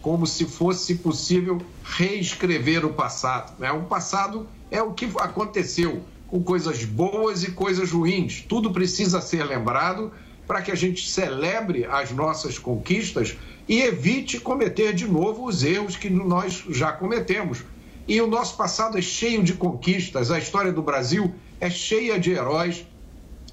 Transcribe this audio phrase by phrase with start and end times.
[0.00, 3.52] como se fosse possível reescrever o passado.
[3.58, 3.72] Né?
[3.72, 8.44] O passado é o que aconteceu, com coisas boas e coisas ruins.
[8.48, 10.12] Tudo precisa ser lembrado
[10.46, 13.36] para que a gente celebre as nossas conquistas
[13.68, 17.64] e evite cometer de novo os erros que nós já cometemos.
[18.06, 22.30] E o nosso passado é cheio de conquistas, a história do Brasil é cheia de
[22.30, 22.86] heróis.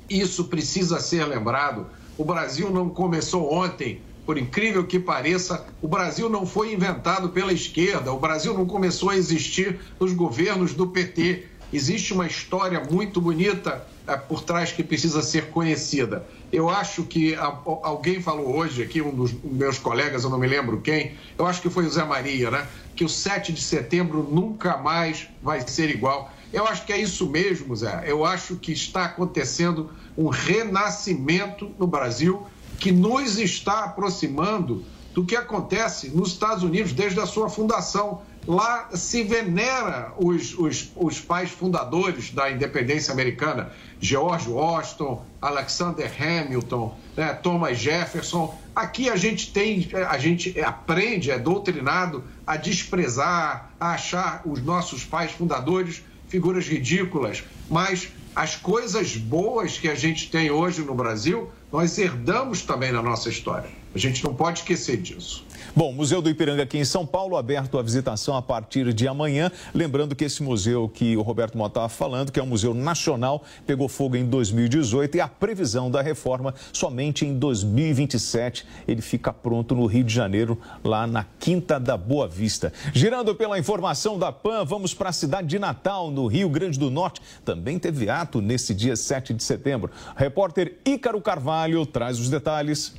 [0.08, 1.88] Isso precisa ser lembrado.
[2.20, 7.52] O Brasil não começou ontem, por incrível que pareça, o Brasil não foi inventado pela
[7.52, 11.46] esquerda, o Brasil não começou a existir nos governos do PT.
[11.74, 16.26] Existe uma história muito bonita é, por trás que precisa ser conhecida.
[16.52, 20.82] Eu acho que alguém falou hoje aqui, um dos meus colegas, eu não me lembro
[20.82, 22.68] quem, eu acho que foi o Zé Maria, né?
[22.96, 26.32] Que o 7 de setembro nunca mais vai ser igual.
[26.52, 28.04] Eu acho que é isso mesmo, Zé.
[28.06, 32.46] Eu acho que está acontecendo um renascimento no Brasil
[32.82, 38.24] que nos está aproximando do que acontece nos Estados Unidos desde a sua fundação.
[38.48, 46.98] Lá se venera os, os, os pais fundadores da independência americana, George Washington, Alexander Hamilton,
[47.16, 48.60] né, Thomas Jefferson.
[48.76, 55.06] Aqui a gente tem, a gente aprende, é doutrinado a desprezar, a achar os nossos
[55.06, 61.52] pais fundadores figuras ridículas, mas as coisas boas que a gente tem hoje no Brasil,
[61.72, 63.70] nós herdamos também na nossa história.
[63.94, 65.46] A gente não pode esquecer disso.
[65.74, 69.50] Bom, Museu do Ipiranga aqui em São Paulo, aberto à visitação a partir de amanhã.
[69.74, 73.42] Lembrando que esse museu que o Roberto Mota estava falando, que é um museu nacional,
[73.66, 78.68] pegou fogo em 2018 e a previsão da reforma somente em 2027.
[78.86, 82.74] Ele fica pronto no Rio de Janeiro, lá na Quinta da Boa Vista.
[82.94, 86.92] Girando pela informação da PAN, vamos para a cidade de Natal, no Rio Grande do
[86.92, 87.22] Norte.
[87.46, 89.90] Também teve ato nesse dia 7 de setembro.
[90.18, 92.94] O repórter Ícaro Carvalho traz os detalhes.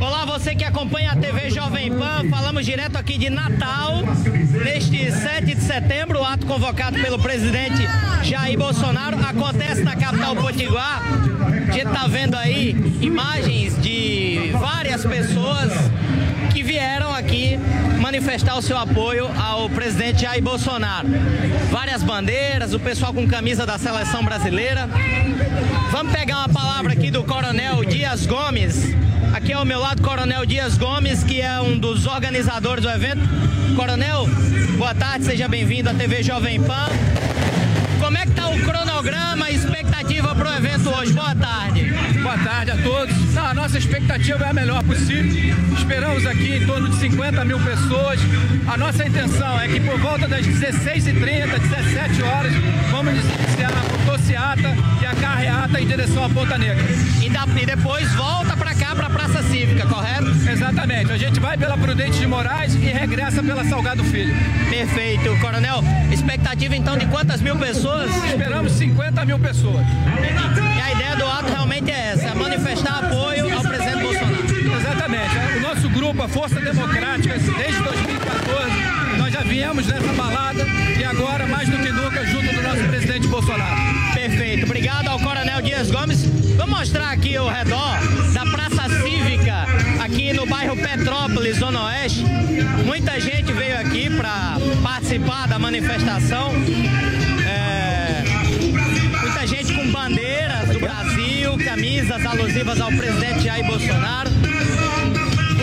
[0.00, 4.02] Olá, você que acompanha a TV Jovem Pan, falamos direto aqui de Natal,
[4.64, 7.86] neste 7 de setembro, o ato convocado pelo presidente
[8.22, 11.00] Jair Bolsonaro acontece na capital Potiguar.
[11.68, 12.70] A gente está vendo aí
[13.00, 15.72] imagens de várias pessoas
[16.64, 17.58] vieram aqui
[18.00, 21.06] manifestar o seu apoio ao presidente Jair Bolsonaro.
[21.70, 24.88] Várias bandeiras, o pessoal com camisa da seleção brasileira.
[25.92, 28.94] Vamos pegar uma palavra aqui do Coronel Dias Gomes,
[29.34, 33.20] Aqui ao meu lado, Coronel Dias Gomes, que é um dos organizadores do evento.
[33.74, 34.28] Coronel,
[34.78, 36.86] boa tarde, seja bem-vindo à TV Jovem Pan.
[38.00, 41.12] Como é que está o cronograma e expectativa para o evento hoje?
[41.12, 41.92] Boa tarde.
[42.22, 43.34] Boa tarde a todos.
[43.34, 45.54] Não, a nossa expectativa é a melhor possível.
[45.76, 48.20] Esperamos aqui em torno de 50 mil pessoas.
[48.66, 52.52] A nossa intenção é que por volta das 16h30, 17 horas,
[52.90, 56.84] vamos iniciar a motociata e a carreata em direção à Ponta Negra.
[57.22, 60.30] E, da, e depois volta para cá, para a Praça Cívica, correto?
[60.50, 61.12] Exatamente.
[61.12, 64.34] A gente vai pela Prudente de Moraes e regressa pela Salgado Filho.
[64.70, 65.38] Perfeito.
[65.40, 68.10] Coronel, expectativa então de quantas mil pessoas?
[68.26, 69.84] Esperamos 50 mil pessoas.
[70.24, 74.44] E a ideia do ato realmente é essa, é manifestar apoio ao presidente Bolsonaro.
[74.80, 75.56] Exatamente.
[75.56, 80.66] O nosso grupo, a Força Democrática, desde 2014, nós já viemos nessa balada
[80.98, 83.76] e agora, mais do que nunca, junto do nosso presidente Bolsonaro.
[84.14, 84.64] Perfeito.
[84.64, 86.24] Obrigado ao Coronel Dias Gomes.
[86.56, 87.98] Vamos mostrar aqui o redor
[88.32, 89.66] da Praça Cívica,
[90.02, 92.24] aqui no bairro Petrópolis, Zona Oeste.
[92.84, 96.52] Muita gente veio aqui para participar da manifestação.
[101.74, 104.30] Camisas alusivas ao presidente Jair Bolsonaro.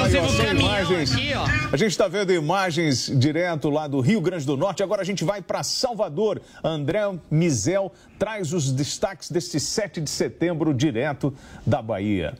[0.03, 1.13] Aí, ó, são imagens.
[1.13, 1.31] Aqui,
[1.71, 4.83] a gente está vendo imagens direto lá do Rio Grande do Norte.
[4.83, 6.41] Agora a gente vai para Salvador.
[6.61, 11.33] André Mizel traz os destaques deste 7 de setembro direto
[11.65, 12.33] da Bahia.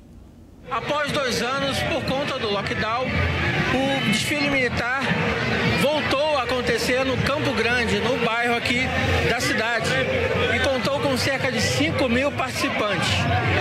[0.69, 5.01] Após dois anos, por conta do lockdown, o desfile militar
[5.81, 8.81] voltou a acontecer no Campo Grande, no bairro aqui
[9.29, 9.89] da cidade,
[11.11, 13.09] com cerca de 5 mil participantes.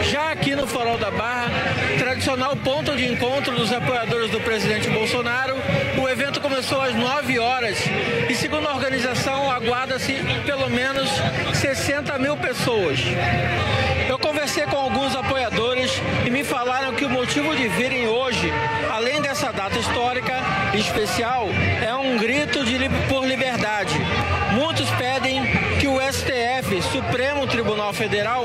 [0.09, 1.51] Já aqui no Farol da Barra,
[1.99, 5.57] tradicional ponto de encontro dos apoiadores do presidente Bolsonaro,
[6.01, 7.77] o evento começou às 9 horas
[8.29, 10.15] e, segundo a organização, aguarda-se
[10.47, 11.11] pelo menos
[11.55, 13.01] 60 mil pessoas.
[14.09, 15.91] Eu conversei com alguns apoiadores
[16.25, 18.53] e me falaram que o motivo de virem hoje,
[18.93, 20.35] além dessa data histórica
[20.75, 21.49] especial,
[21.85, 23.25] é um grito de, por
[26.61, 28.45] STF, Supremo Tribunal Federal,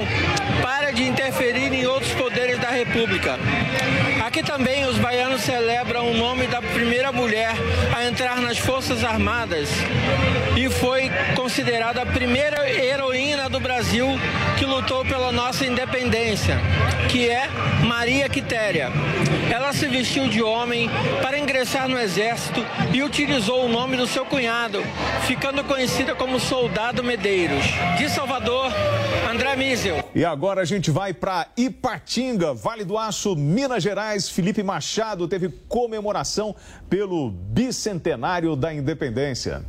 [0.61, 3.37] pare de interferir em outros poderes da República.
[4.25, 7.51] Aqui também os baianos celebram o nome da primeira mulher
[7.93, 9.69] a entrar nas Forças Armadas
[10.55, 14.07] e foi considerada a primeira heroína do Brasil
[14.57, 16.57] que lutou pela nossa independência,
[17.09, 17.49] que é
[17.83, 18.89] Maria Quitéria.
[19.51, 20.89] Ela se vestiu de homem
[21.21, 24.81] para ingressar no exército e utilizou o nome do seu cunhado,
[25.27, 27.65] ficando conhecida como Soldado Medeiros.
[27.97, 28.71] De Salvador,
[29.29, 30.03] André Mísel.
[30.15, 34.29] E agora a gente vai para Ipatinga, Vale do Aço, Minas Gerais.
[34.29, 36.55] Felipe Machado teve comemoração
[36.89, 39.65] pelo bicentenário da independência.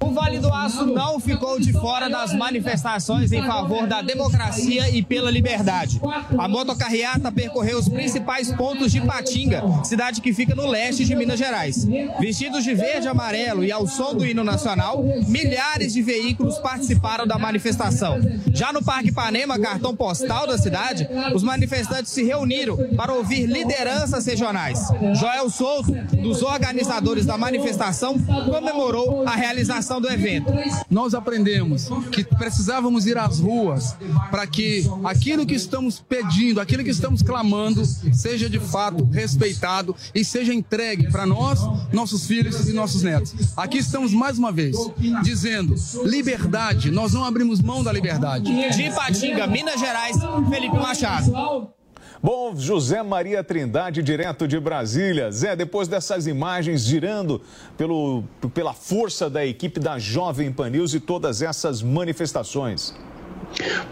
[0.00, 5.02] O Vale do Aço não ficou de fora das manifestações em favor da democracia e
[5.02, 6.00] pela liberdade.
[6.38, 11.38] A motocarreata percorreu os principais pontos de Patinga, cidade que fica no leste de Minas
[11.38, 11.84] Gerais.
[12.20, 17.26] Vestidos de verde e amarelo e ao som do hino nacional, milhares de veículos participaram
[17.26, 18.18] da manifestação.
[18.52, 24.26] Já no Parque Ipanema, cartão postal da cidade, os manifestantes se reuniram para ouvir lideranças
[24.26, 24.80] regionais.
[25.14, 28.16] Joel Souto, dos organizadores da manifestação,
[28.48, 30.52] comemorou a realização do evento.
[30.90, 33.96] Nós aprendemos que precisávamos ir às ruas
[34.30, 40.24] para que aquilo que estamos pedindo, aquilo que estamos clamando, seja de fato respeitado e
[40.24, 41.60] seja entregue para nós,
[41.92, 43.34] nossos filhos e nossos netos.
[43.56, 44.76] Aqui estamos mais uma vez
[45.22, 45.74] dizendo
[46.04, 48.44] liberdade, nós não abrimos mão da liberdade.
[48.44, 50.16] De Ipatinga, Minas Gerais,
[50.50, 51.77] Felipe Machado.
[52.20, 55.30] Bom, José Maria Trindade, direto de Brasília.
[55.30, 57.40] Zé, depois dessas imagens girando
[57.76, 62.92] pelo, pela força da equipe da Jovem Pan News e todas essas manifestações.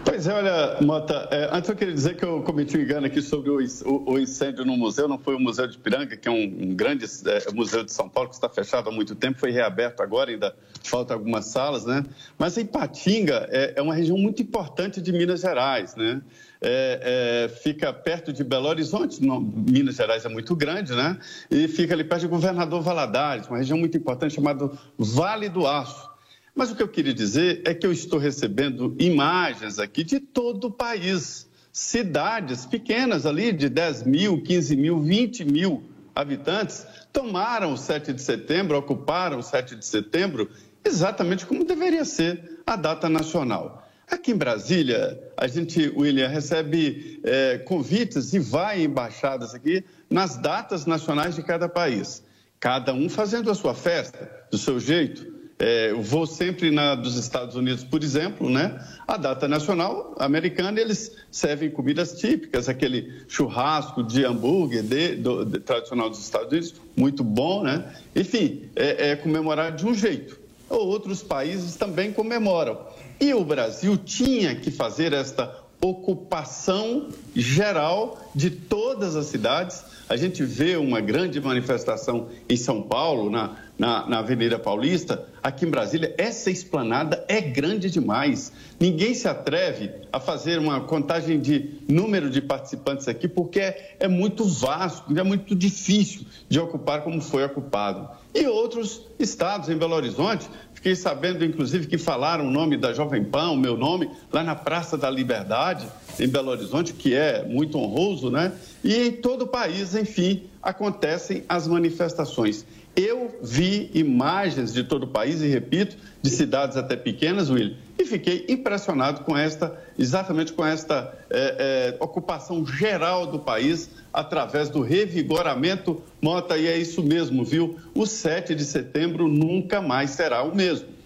[0.03, 3.21] Pois é, olha, Mota, é, antes eu queria dizer que eu cometi um engano aqui
[3.21, 6.31] sobre o, o, o incêndio no museu, não foi o Museu de Piranga, que é
[6.31, 9.51] um, um grande é, museu de São Paulo, que está fechado há muito tempo, foi
[9.51, 12.03] reaberto agora, ainda falta algumas salas, né?
[12.37, 16.21] Mas em Patinga é, é uma região muito importante de Minas Gerais, né?
[16.61, 21.17] É, é, fica perto de Belo Horizonte, Minas Gerais é muito grande, né?
[21.51, 26.09] E fica ali perto de Governador Valadares, uma região muito importante chamada Vale do Aço.
[26.55, 30.65] Mas o que eu queria dizer é que eu estou recebendo imagens aqui de todo
[30.65, 31.47] o país.
[31.71, 35.83] Cidades pequenas ali, de 10 mil, 15 mil, 20 mil
[36.15, 40.49] habitantes, tomaram o 7 de setembro, ocuparam o 7 de setembro,
[40.83, 43.86] exatamente como deveria ser a data nacional.
[44.09, 50.37] Aqui em Brasília, a gente, William, recebe é, convites e vai em embaixadas aqui nas
[50.37, 52.23] datas nacionais de cada país.
[52.57, 55.35] Cada um fazendo a sua festa, do seu jeito.
[55.59, 58.79] É, eu vou sempre na dos Estados Unidos, por exemplo, né?
[59.05, 65.59] A data nacional americana, eles servem comidas típicas, aquele churrasco de hambúrguer de, do, de,
[65.59, 67.91] tradicional dos Estados Unidos, muito bom, né?
[68.15, 70.46] Enfim, é, é comemorado de um jeito.
[70.69, 72.79] Outros países também comemoram.
[73.19, 79.83] E o Brasil tinha que fazer esta ocupação geral de todas as cidades.
[80.09, 85.65] A gente vê uma grande manifestação em São Paulo, na, na, na, Avenida Paulista, aqui
[85.65, 88.51] em Brasília, essa esplanada é grande demais.
[88.79, 94.07] Ninguém se atreve a fazer uma contagem de número de participantes aqui, porque é, é
[94.07, 98.09] muito vasto, é muito difícil de ocupar como foi ocupado.
[98.33, 103.23] E outros estados, em Belo Horizonte, fiquei sabendo, inclusive, que falaram o nome da Jovem
[103.23, 105.87] Pan, o meu nome, lá na Praça da Liberdade,
[106.19, 108.53] em Belo Horizonte, que é muito honroso, né?
[108.83, 112.63] E em todo o país, enfim, acontecem as manifestações.
[112.95, 118.05] Eu vi imagens de todo o país, e repito, de cidades até pequenas, Will, e
[118.05, 124.81] fiquei impressionado com esta, exatamente com esta é, é, ocupação geral do país através do
[124.81, 127.77] revigoramento Mota, e é isso mesmo, viu?
[127.93, 130.96] O 7 de setembro nunca mais será o mesmo.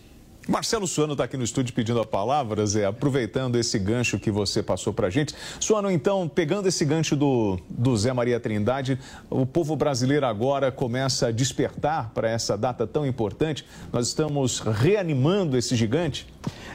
[0.47, 4.63] Marcelo Suano está aqui no estúdio pedindo a palavra, Zé, aproveitando esse gancho que você
[4.63, 5.35] passou para a gente.
[5.59, 8.97] Suano, então, pegando esse gancho do, do Zé Maria Trindade,
[9.29, 13.63] o povo brasileiro agora começa a despertar para essa data tão importante.
[13.93, 16.27] Nós estamos reanimando esse gigante?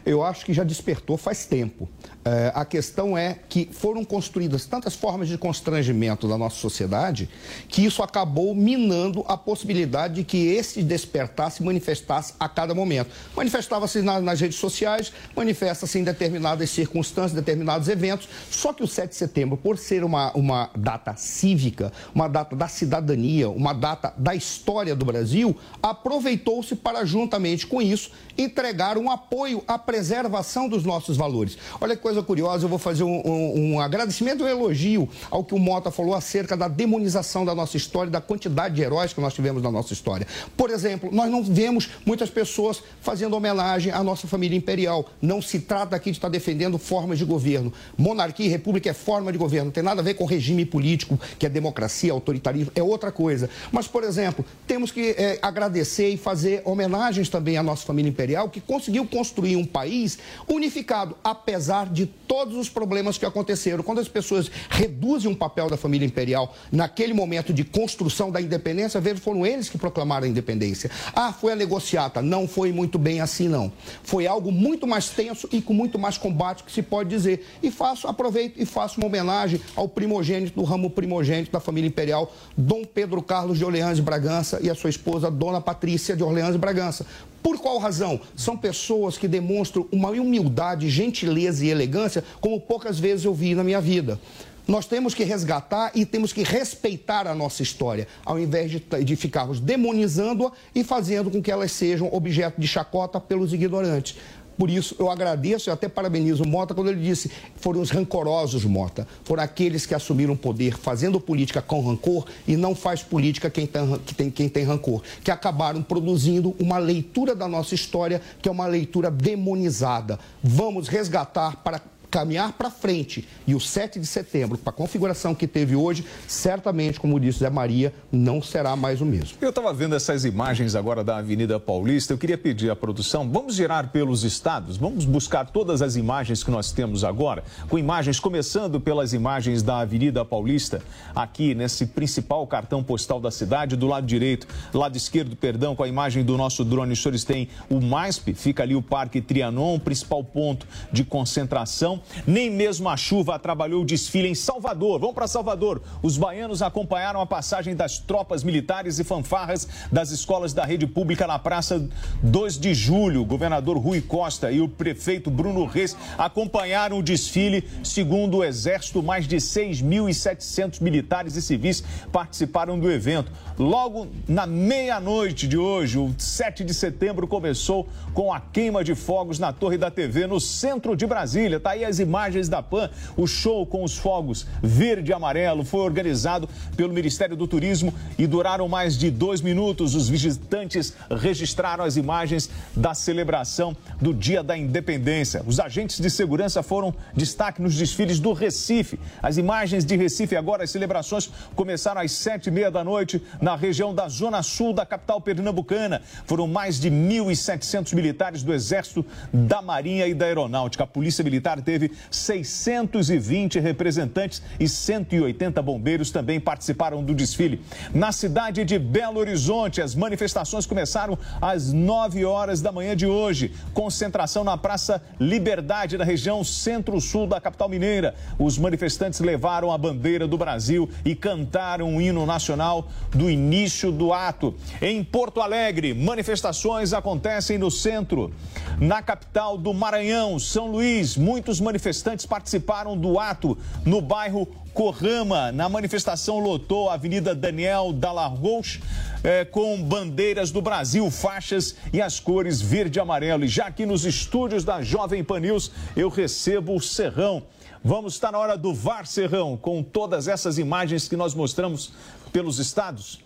[0.05, 1.89] Eu acho que já despertou faz tempo.
[2.27, 7.31] É, a questão é que foram construídas tantas formas de constrangimento da nossa sociedade
[7.69, 13.11] que isso acabou minando a possibilidade de que esse despertar se manifestasse a cada momento.
[13.37, 18.29] Manifestava-se na, nas redes sociais, manifesta-se em determinadas circunstâncias, determinados eventos.
[18.51, 22.67] Só que o 7 de setembro, por ser uma, uma data cívica, uma data da
[22.67, 29.37] cidadania, uma data da história do Brasil, aproveitou-se para, juntamente com isso, entregar um apoio
[29.47, 31.57] apoio à preservação dos nossos valores.
[31.81, 35.55] Olha que coisa curiosa, eu vou fazer um, um, um agradecimento, um elogio ao que
[35.55, 39.35] o Mota falou acerca da demonização da nossa história, da quantidade de heróis que nós
[39.35, 40.27] tivemos na nossa história.
[40.57, 45.07] Por exemplo, nós não vemos muitas pessoas fazendo homenagem à nossa família imperial.
[45.21, 47.73] Não se trata aqui de estar defendendo formas de governo.
[47.97, 51.19] Monarquia e república é forma de governo, não tem nada a ver com regime político,
[51.39, 53.49] que é democracia, autoritarismo, é outra coisa.
[53.73, 58.49] Mas, por exemplo, temos que é, agradecer e fazer homenagens também à nossa família imperial,
[58.49, 60.19] que conseguiu construir um país
[60.49, 63.83] unificado, apesar de todos os problemas que aconteceram.
[63.83, 69.01] Quando as pessoas reduzem o papel da família imperial naquele momento de construção da independência,
[69.01, 70.91] veja, foram eles que proclamaram a independência.
[71.15, 72.23] Ah, foi a negociata.
[72.23, 73.73] Não foi muito bem assim, não.
[74.03, 77.47] Foi algo muito mais tenso e com muito mais combate que se pode dizer.
[77.63, 82.33] E faço, aproveito e faço uma homenagem ao primogênito do ramo primogênito da família imperial,
[82.57, 86.55] Dom Pedro Carlos de Orleans e Bragança e a sua esposa, Dona Patrícia de Orleans
[86.55, 87.07] e Bragança.
[87.47, 88.21] Por qual razão?
[88.35, 93.63] São pessoas que demonstram uma humildade, gentileza e elegância como poucas vezes eu vi na
[93.63, 94.19] minha vida.
[94.67, 99.15] Nós temos que resgatar e temos que respeitar a nossa história, ao invés de, de
[99.15, 104.17] ficarmos demonizando-a e fazendo com que elas sejam objeto de chacota pelos ignorantes.
[104.59, 108.65] Por isso, eu agradeço e até parabenizo o Mota quando ele disse foram os rancorosos,
[108.65, 109.07] Mota.
[109.25, 113.67] Foram aqueles que assumiram o poder fazendo política com rancor e não faz política quem
[113.67, 115.03] tem, quem, quem tem rancor.
[115.23, 120.19] Que acabaram produzindo uma leitura da nossa história que é uma leitura demonizada.
[120.43, 121.81] Vamos resgatar para
[122.17, 123.29] caminhar para frente.
[123.47, 127.51] E o 7 de setembro, com a configuração que teve hoje, certamente, como disse Zé
[127.51, 129.37] Maria, não será mais o mesmo.
[129.39, 132.15] Eu estava vendo essas imagens agora da Avenida Paulista.
[132.15, 136.51] Eu queria pedir à produção, vamos girar pelos estados, vamos buscar todas as imagens que
[136.51, 140.81] nós temos agora, com imagens começando pelas imagens da Avenida Paulista,
[141.15, 145.89] aqui nesse principal cartão postal da cidade, do lado direito, lado esquerdo, perdão, com a
[145.89, 150.25] imagem do nosso drone, os senhores têm o MASP, fica ali o Parque Trianon, principal
[150.25, 152.06] ponto de concentração.
[152.27, 155.01] Nem mesmo a chuva atrapalhou o desfile em Salvador.
[155.01, 155.83] Vamos para Salvador.
[156.03, 161.27] Os baianos acompanharam a passagem das tropas militares e fanfarras das escolas da rede pública
[161.27, 161.89] na Praça
[162.23, 163.23] 2 de Julho.
[163.23, 167.65] O governador Rui Costa e o prefeito Bruno Reis acompanharam o desfile.
[167.83, 171.83] Segundo o Exército, mais de 6.700 militares e civis
[172.13, 173.33] participaram do evento.
[173.59, 179.39] Logo na meia-noite de hoje, o 7 de setembro, começou com a queima de fogos
[179.39, 181.57] na Torre da TV, no centro de Brasília.
[181.57, 182.91] Está aí as imagens da PAN.
[183.17, 188.27] O show com os fogos verde e amarelo foi organizado pelo Ministério do Turismo e
[188.27, 189.95] duraram mais de dois minutos.
[189.95, 195.43] Os visitantes registraram as imagens da celebração do Dia da Independência.
[195.47, 198.99] Os agentes de segurança foram destaque nos desfiles do Recife.
[199.23, 203.55] As imagens de Recife agora, as celebrações começaram às sete e meia da noite na
[203.55, 206.01] região da Zona Sul da capital pernambucana.
[206.25, 210.85] Foram mais de 1.700 militares do Exército, da Marinha e da Aeronáutica.
[210.85, 211.76] A Polícia Militar teve
[212.11, 217.63] 620 representantes e 180 bombeiros também participaram do desfile.
[217.95, 223.53] Na cidade de Belo Horizonte, as manifestações começaram às 9 horas da manhã de hoje.
[223.73, 228.15] Concentração na Praça Liberdade, na região centro-sul da capital mineira.
[228.39, 234.13] Os manifestantes levaram a bandeira do Brasil e cantaram o hino nacional do início do
[234.13, 234.55] ato.
[234.81, 238.33] Em Porto Alegre, manifestações acontecem no centro.
[238.79, 245.51] Na capital do Maranhão, São Luís, muitos manifestantes participaram do ato no bairro Corrama.
[245.51, 248.79] Na manifestação lotou a Avenida Daniel Dallarros
[249.25, 253.45] é, com bandeiras do Brasil, faixas e as cores verde e amarelo.
[253.45, 257.43] E já aqui nos estúdios da Jovem Pan News, eu recebo o Serrão.
[257.83, 261.93] Vamos estar na hora do VAR Serrão, com todas essas imagens que nós mostramos
[262.33, 263.21] pelos estados.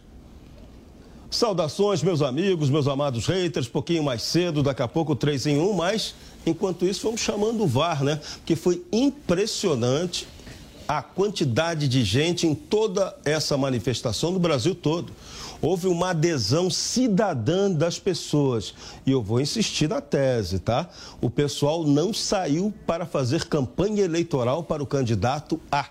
[1.30, 3.68] Saudações, meus amigos, meus amados haters.
[3.68, 7.66] Pouquinho mais cedo, daqui a pouco 3 em 1, mas enquanto isso vamos chamando o
[7.66, 8.20] VAR, né?
[8.36, 10.26] Porque foi impressionante
[10.90, 15.12] a quantidade de gente em toda essa manifestação do Brasil todo.
[15.62, 18.74] Houve uma adesão cidadã das pessoas.
[19.06, 20.88] E eu vou insistir na tese, tá?
[21.20, 25.90] O pessoal não saiu para fazer campanha eleitoral para o candidato A.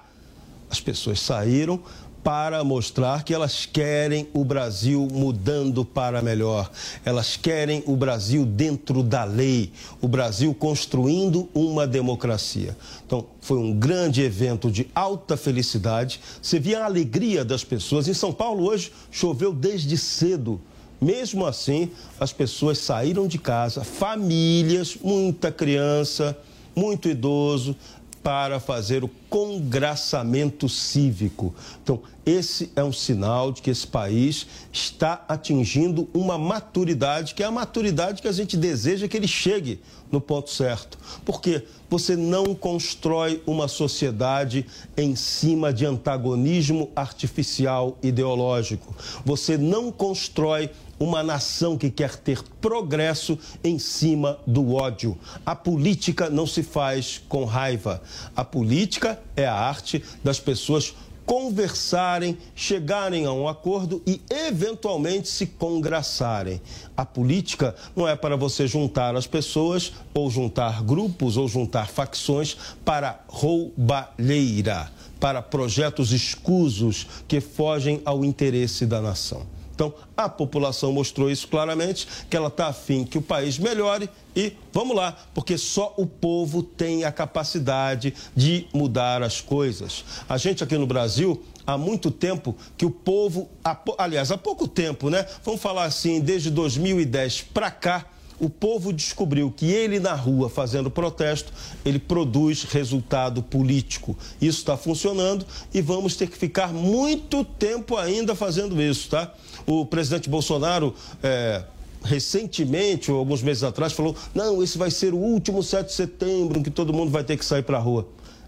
[0.69, 1.79] As pessoas saíram
[2.23, 6.69] para mostrar que elas querem o Brasil mudando para melhor.
[7.05, 9.71] Elas querem o Brasil dentro da lei,
[10.01, 12.77] o Brasil construindo uma democracia.
[13.05, 16.19] Então, foi um grande evento de alta felicidade.
[16.41, 18.07] Você via a alegria das pessoas.
[18.07, 20.59] Em São Paulo, hoje, choveu desde cedo.
[21.01, 26.37] Mesmo assim, as pessoas saíram de casa, famílias, muita criança,
[26.75, 27.75] muito idoso,
[28.21, 31.53] para fazer o congraçamento cívico.
[31.83, 37.45] Então, esse é um sinal de que esse país está atingindo uma maturidade, que é
[37.45, 39.79] a maturidade que a gente deseja que ele chegue
[40.11, 40.97] no ponto certo.
[41.25, 44.65] Porque você não constrói uma sociedade
[44.97, 48.95] em cima de antagonismo artificial ideológico.
[49.25, 50.69] Você não constrói
[50.99, 55.17] uma nação que quer ter progresso em cima do ódio.
[55.45, 58.01] A política não se faz com raiva.
[58.35, 60.93] A política é a arte das pessoas
[61.29, 66.59] conversarem, chegarem a um acordo e, eventualmente, se congraçarem.
[66.97, 72.57] A política não é para você juntar as pessoas, ou juntar grupos, ou juntar facções
[72.83, 79.58] para roubalheira, para projetos escusos que fogem ao interesse da nação.
[79.79, 84.51] Então, a população mostrou isso claramente, que ela está afim que o país melhore e
[84.73, 90.03] vamos lá, porque só o povo tem a capacidade de mudar as coisas.
[90.27, 93.49] A gente aqui no Brasil, há muito tempo que o povo,
[93.97, 95.25] aliás, há pouco tempo, né?
[95.45, 98.05] Vamos falar assim, desde 2010 para cá,
[98.39, 101.51] o povo descobriu que ele na rua fazendo protesto,
[101.83, 104.17] ele produz resultado político.
[104.41, 109.33] Isso está funcionando e vamos ter que ficar muito tempo ainda fazendo isso, tá?
[109.65, 110.93] O presidente Bolsonaro.
[111.21, 111.63] É,
[112.01, 116.59] recentemente, ou alguns meses atrás, falou: não, esse vai ser o último 7 de setembro
[116.59, 118.07] em que todo mundo vai ter que sair para a rua.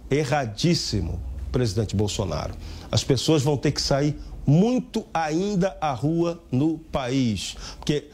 [0.10, 1.20] Erradíssimo,
[1.52, 2.54] presidente Bolsonaro.
[2.92, 7.56] As pessoas vão ter que sair muito ainda à rua no país.
[7.78, 8.06] Porque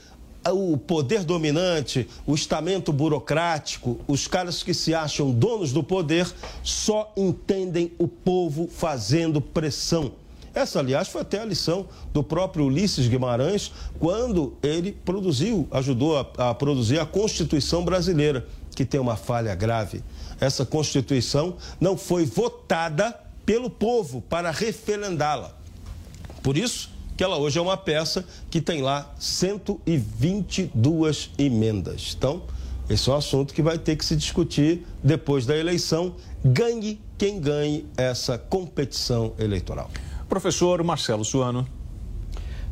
[0.52, 6.32] o poder dominante, o estamento burocrático, os caras que se acham donos do poder,
[6.64, 10.12] só entendem o povo fazendo pressão.
[10.54, 16.50] Essa, aliás, foi até a lição do próprio Ulisses Guimarães, quando ele produziu, ajudou a,
[16.50, 20.04] a produzir a Constituição brasileira, que tem uma falha grave.
[20.40, 25.56] Essa Constituição não foi votada pelo povo para referendá-la.
[26.42, 32.14] Por isso, que ela hoje é uma peça que tem lá 122 emendas.
[32.16, 32.44] Então,
[32.88, 36.16] esse é um assunto que vai ter que se discutir depois da eleição.
[36.46, 39.90] Ganhe quem ganhe essa competição eleitoral.
[40.30, 41.68] Professor Marcelo Suano.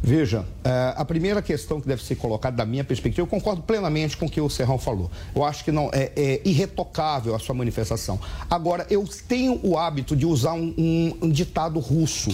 [0.01, 4.15] Veja, é, a primeira questão que deve ser colocada da minha perspectiva, eu concordo plenamente
[4.15, 5.09] com o que o Serrão falou.
[5.35, 8.19] Eu acho que não é, é irretocável a sua manifestação.
[8.47, 12.29] Agora, eu tenho o hábito de usar um, um, um ditado russo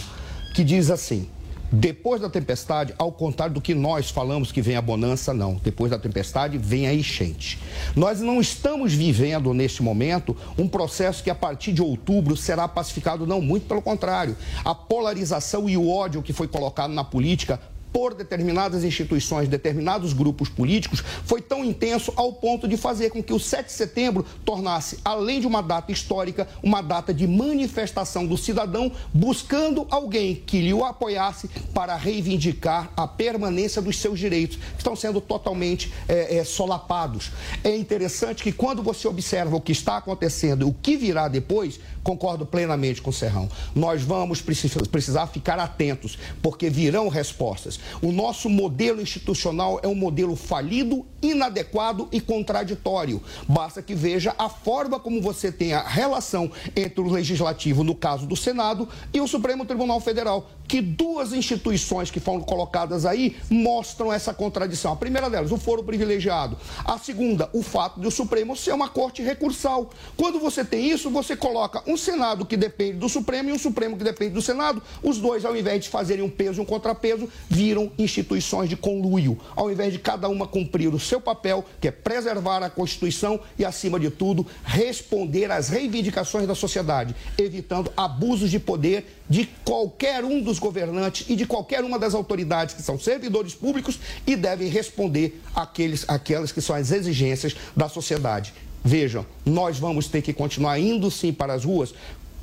[0.53, 1.30] que diz assim:
[1.72, 5.56] depois da tempestade, ao contrário do que nós falamos que vem a bonança, não.
[5.63, 7.58] Depois da tempestade vem a enchente.
[7.96, 13.25] Nós não estamos vivendo neste momento um processo que a partir de outubro será pacificado,
[13.25, 14.36] não, muito pelo contrário.
[14.66, 17.58] A polarização e o ódio que foi colocado na política
[17.91, 23.34] por determinadas instituições, determinados grupos políticos, foi tão intenso ao ponto de fazer com que
[23.34, 28.38] o 7 de setembro tornasse, além de uma data histórica, uma data de manifestação do
[28.38, 34.77] cidadão buscando alguém que lhe o apoiasse para reivindicar a permanência dos seus direitos, que
[34.77, 37.32] estão sendo totalmente é, é, solapados.
[37.63, 42.45] É interessante que quando você observa o que está acontecendo, o que virá depois, concordo
[42.45, 43.49] plenamente com o Serrão.
[43.75, 47.80] Nós vamos precisar ficar atentos, porque virão respostas.
[48.02, 53.22] O nosso modelo institucional é um modelo falido, inadequado e contraditório.
[53.48, 58.26] Basta que veja a forma como você tem a relação entre o legislativo, no caso
[58.26, 64.12] do Senado, e o Supremo Tribunal Federal, que duas instituições que foram colocadas aí mostram
[64.12, 64.94] essa contradição.
[64.94, 66.58] A primeira delas, o foro privilegiado.
[66.86, 69.89] A segunda, o fato de o Supremo ser uma corte recursal.
[70.15, 73.98] Quando você tem isso, você coloca um Senado que depende do Supremo e um Supremo
[73.98, 74.82] que depende do Senado.
[75.04, 77.28] Os dois, ao invés de fazerem um peso e um contrapeso,
[77.71, 79.39] viram instituições de conluio.
[79.55, 83.63] Ao invés de cada uma cumprir o seu papel, que é preservar a Constituição e,
[83.63, 90.41] acima de tudo, responder às reivindicações da sociedade, evitando abusos de poder de qualquer um
[90.41, 95.41] dos governantes e de qualquer uma das autoridades que são servidores públicos e devem responder
[95.55, 98.53] àqueles, àquelas que são as exigências da sociedade.
[98.84, 101.93] Vejam, nós vamos ter que continuar indo sim para as ruas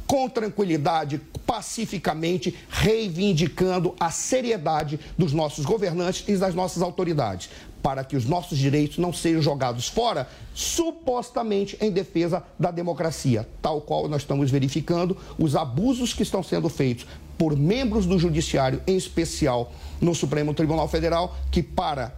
[0.08, 7.50] com tranquilidade, pacificamente, reivindicando a seriedade dos nossos governantes e das nossas autoridades,
[7.82, 13.82] para que os nossos direitos não sejam jogados fora, supostamente em defesa da democracia, tal
[13.82, 18.96] qual nós estamos verificando os abusos que estão sendo feitos por membros do Judiciário, em
[18.96, 22.16] especial no Supremo Tribunal Federal, que para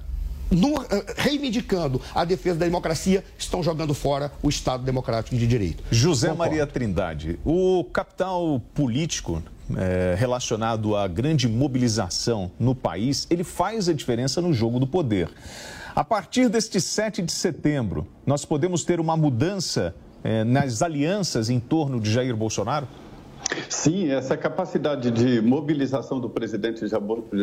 [0.50, 5.82] no, eh, reivindicando a defesa da democracia, estão jogando fora o Estado democrático de direito.
[5.90, 6.50] José Concordo.
[6.50, 9.42] Maria Trindade, o capital político
[9.76, 15.30] é, relacionado à grande mobilização no país, ele faz a diferença no jogo do poder.
[15.94, 21.58] A partir deste 7 de setembro, nós podemos ter uma mudança eh, nas alianças em
[21.58, 22.86] torno de Jair Bolsonaro?
[23.68, 26.86] Sim, essa capacidade de mobilização do presidente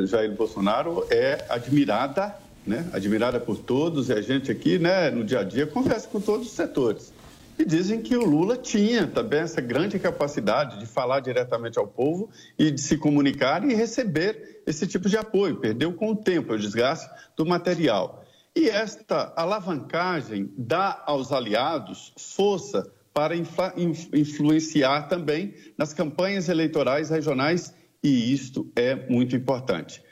[0.05, 2.35] Jair Bolsonaro é admirada,
[2.67, 2.85] né?
[2.91, 6.47] admirada por todos, e a gente aqui, né, no dia a dia, conversa com todos
[6.47, 7.13] os setores.
[7.57, 12.29] E dizem que o Lula tinha também essa grande capacidade de falar diretamente ao povo
[12.59, 15.55] e de se comunicar e receber esse tipo de apoio.
[15.55, 18.23] Perdeu com o tempo, o desgaste do material.
[18.55, 28.31] E esta alavancagem dá aos aliados força para influenciar também nas campanhas eleitorais regionais, e
[28.31, 30.03] isto é muito importante.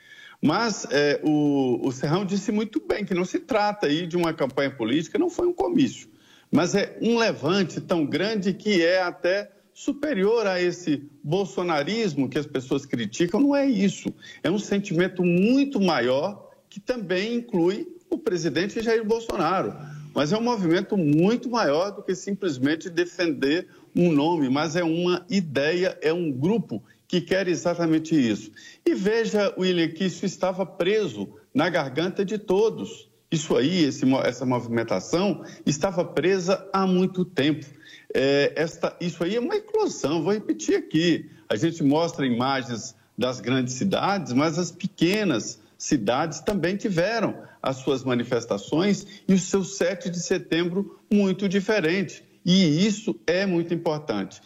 [0.46, 4.32] Mas é, o, o Serrão disse muito bem que não se trata aí de uma
[4.32, 6.08] campanha política, não foi um comício,
[6.52, 12.46] mas é um levante tão grande que é até superior a esse bolsonarismo que as
[12.46, 14.14] pessoas criticam, não é isso.
[14.40, 19.74] É um sentimento muito maior que também inclui o presidente Jair Bolsonaro
[20.16, 25.26] mas é um movimento muito maior do que simplesmente defender um nome, mas é uma
[25.28, 28.50] ideia, é um grupo que quer exatamente isso.
[28.84, 33.08] E veja, William, que isso estava preso na garganta de todos.
[33.30, 37.66] Isso aí, esse, essa movimentação, estava presa há muito tempo.
[38.14, 41.30] É, esta, isso aí é uma eclosão, vou repetir aqui.
[41.48, 48.04] A gente mostra imagens das grandes cidades, mas as pequenas cidades também tiveram as suas
[48.04, 52.24] manifestações e o seu 7 de setembro muito diferente.
[52.44, 54.40] E isso é muito importante.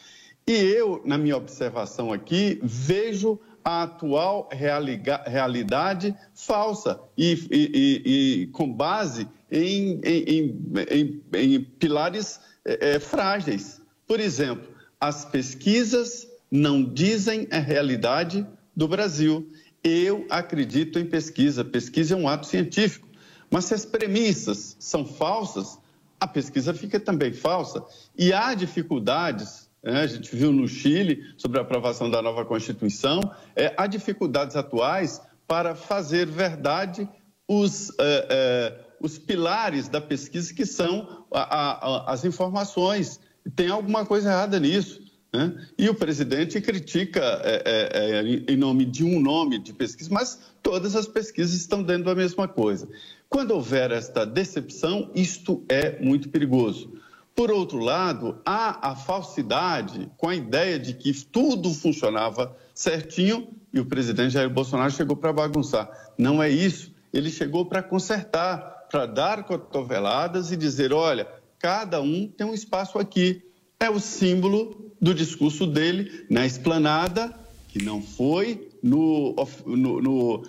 [0.50, 8.46] E eu, na minha observação aqui, vejo a atual realidade falsa e, e, e, e
[8.48, 13.80] com base em, em, em, em pilares é, frágeis.
[14.08, 14.68] Por exemplo,
[15.00, 19.46] as pesquisas não dizem a realidade do Brasil.
[19.84, 21.64] Eu acredito em pesquisa.
[21.64, 23.06] Pesquisa é um ato científico.
[23.48, 25.78] Mas se as premissas são falsas,
[26.18, 27.84] a pesquisa fica também falsa.
[28.18, 29.59] E há dificuldades?
[29.82, 33.20] A gente viu no Chile, sobre a aprovação da nova Constituição,
[33.56, 37.08] é, há dificuldades atuais para fazer verdade
[37.48, 43.18] os, é, é, os pilares da pesquisa, que são a, a, as informações.
[43.56, 45.00] Tem alguma coisa errada nisso.
[45.32, 45.66] Né?
[45.78, 50.40] E o presidente critica é, é, é, em nome de um nome de pesquisa, mas
[50.62, 52.88] todas as pesquisas estão dentro da mesma coisa.
[53.28, 56.99] Quando houver esta decepção, isto é muito perigoso.
[57.34, 63.80] Por outro lado, há a falsidade com a ideia de que tudo funcionava certinho e
[63.80, 65.88] o presidente Jair Bolsonaro chegou para bagunçar.
[66.18, 66.92] Não é isso.
[67.12, 71.26] Ele chegou para consertar, para dar cotoveladas e dizer: olha,
[71.58, 73.42] cada um tem um espaço aqui.
[73.78, 77.34] É o símbolo do discurso dele na esplanada,
[77.68, 80.44] que não foi no, no, no uh,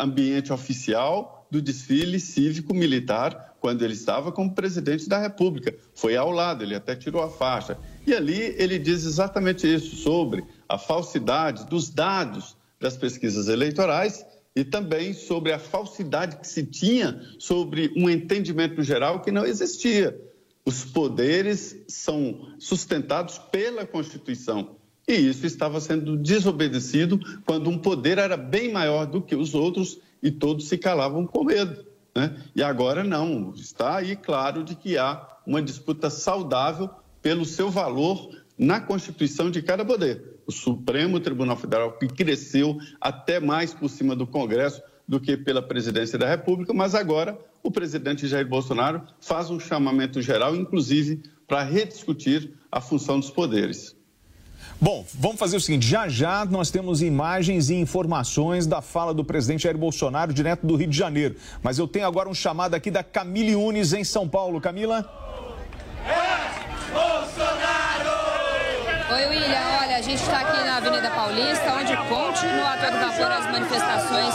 [0.00, 5.72] ambiente oficial, do desfile cívico-militar quando ele estava como presidente da República.
[5.94, 7.78] Foi ao lado, ele até tirou a faixa.
[8.04, 14.64] E ali ele diz exatamente isso sobre a falsidade dos dados das pesquisas eleitorais e
[14.64, 20.20] também sobre a falsidade que se tinha sobre um entendimento geral que não existia.
[20.66, 24.74] Os poderes são sustentados pela Constituição.
[25.06, 30.00] E isso estava sendo desobedecido quando um poder era bem maior do que os outros
[30.24, 31.84] e todos se calavam com medo.
[32.16, 32.34] Né?
[32.56, 36.88] E agora não, está aí claro de que há uma disputa saudável
[37.20, 40.40] pelo seu valor na constituição de cada poder.
[40.46, 45.60] O Supremo Tribunal Federal, que cresceu até mais por cima do Congresso do que pela
[45.60, 51.62] presidência da República, mas agora o presidente Jair Bolsonaro faz um chamamento geral, inclusive para
[51.62, 53.94] rediscutir a função dos poderes.
[54.80, 59.24] Bom, vamos fazer o seguinte: já já nós temos imagens e informações da fala do
[59.24, 61.36] presidente Jair Bolsonaro direto do Rio de Janeiro.
[61.62, 64.60] Mas eu tenho agora um chamado aqui da Camille Unes em São Paulo.
[64.60, 65.08] Camila?
[66.06, 67.84] É Bolsonaro!
[69.14, 69.60] Oi, William.
[69.82, 74.34] Olha, a gente está aqui na Avenida Paulista, onde continua a todo vapor as manifestações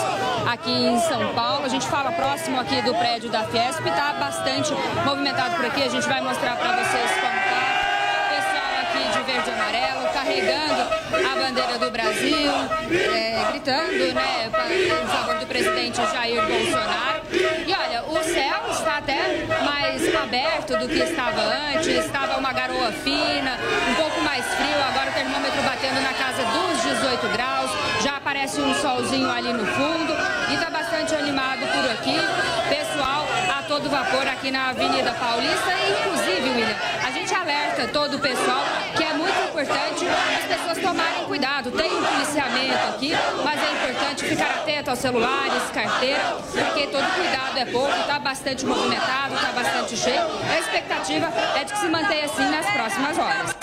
[0.52, 1.66] aqui em São Paulo.
[1.66, 4.72] A gente fala próximo aqui do prédio da Fiesp, está bastante
[5.06, 5.84] movimentado por aqui.
[5.84, 7.90] A gente vai mostrar para vocês como está.
[8.30, 10.82] Pessoal aqui de verde e amarelo carregando
[11.14, 12.52] a bandeira do Brasil,
[13.14, 17.22] é, gritando né, em favor do presidente Jair Bolsonaro.
[17.32, 22.92] E olha, o céu está até mais aberto do que estava antes, estava uma garoa
[22.92, 23.58] fina,
[23.90, 27.72] um pouco mais frio, agora o termômetro batendo na casa dos 18 graus,
[28.02, 30.14] já aparece um solzinho ali no fundo.
[30.50, 32.18] E está bastante animado por aqui.
[32.68, 33.26] Pessoal
[33.58, 36.76] a todo vapor aqui na Avenida Paulista, e, inclusive, William,
[37.06, 38.64] a gente alerta todo o pessoal
[38.96, 39.09] que é
[39.62, 41.72] importante as pessoas tomarem cuidado.
[41.72, 43.12] Tem um policiamento aqui,
[43.44, 48.66] mas é importante ficar atento aos celulares, carteira, porque todo cuidado é pouco, está bastante
[48.66, 50.22] movimentado, está bastante cheio.
[50.50, 51.28] A expectativa
[51.60, 53.56] é de que se mantenha assim nas próximas horas.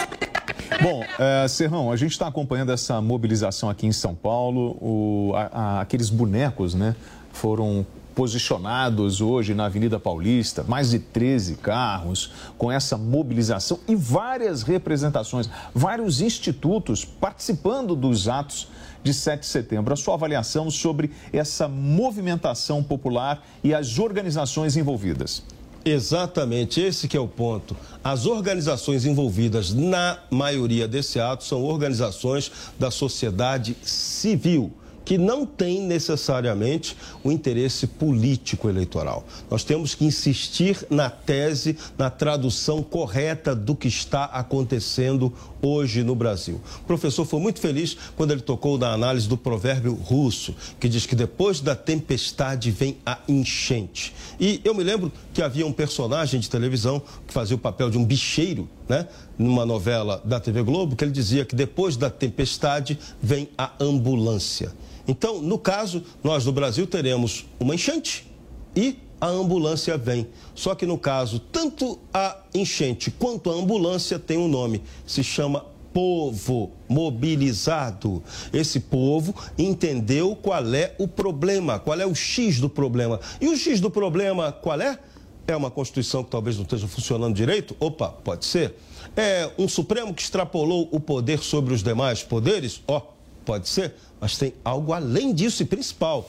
[0.83, 4.77] Bom, é, Serrão, a gente está acompanhando essa mobilização aqui em São Paulo.
[4.81, 6.95] O, a, a, aqueles bonecos, né,
[7.33, 14.63] foram posicionados hoje na Avenida Paulista, mais de 13 carros com essa mobilização e várias
[14.63, 18.69] representações, vários institutos participando dos atos
[19.05, 19.93] de 7 de setembro.
[19.93, 25.43] A sua avaliação sobre essa movimentação popular e as organizações envolvidas.
[25.85, 27.77] Exatamente, esse que é o ponto.
[28.03, 34.73] As organizações envolvidas na maioria desse ato são organizações da sociedade civil
[35.07, 39.25] que não tem necessariamente o interesse político eleitoral.
[39.49, 46.17] Nós temos que insistir na tese, na tradução correta do que está acontecendo hoje no
[46.17, 46.61] Brasil.
[46.81, 51.07] O professor foi muito feliz quando ele tocou na análise do provérbio russo, que diz
[51.07, 54.13] que depois da tempestade vem a enchente.
[54.41, 57.97] E eu me lembro que havia um personagem de televisão que fazia o papel de
[57.97, 59.07] um bicheiro, né?
[59.39, 64.73] Numa novela da TV Globo, que ele dizia que depois da tempestade vem a ambulância.
[65.09, 68.27] Então, no caso, nós no Brasil teremos uma enchente
[68.75, 70.27] e a ambulância vem.
[70.55, 75.65] Só que no caso, tanto a enchente quanto a ambulância tem um nome, se chama
[75.93, 78.23] povo mobilizado.
[78.53, 83.19] Esse povo entendeu qual é o problema, qual é o X do problema.
[83.41, 84.99] E o X do problema qual é?
[85.49, 87.77] É uma Constituição que talvez não esteja funcionando direito?
[87.79, 88.75] Opa, pode ser.
[89.17, 92.83] É um Supremo que extrapolou o poder sobre os demais poderes?
[92.89, 93.03] Ó, oh,
[93.45, 93.95] pode ser.
[94.21, 96.29] Mas tem algo além disso e principal,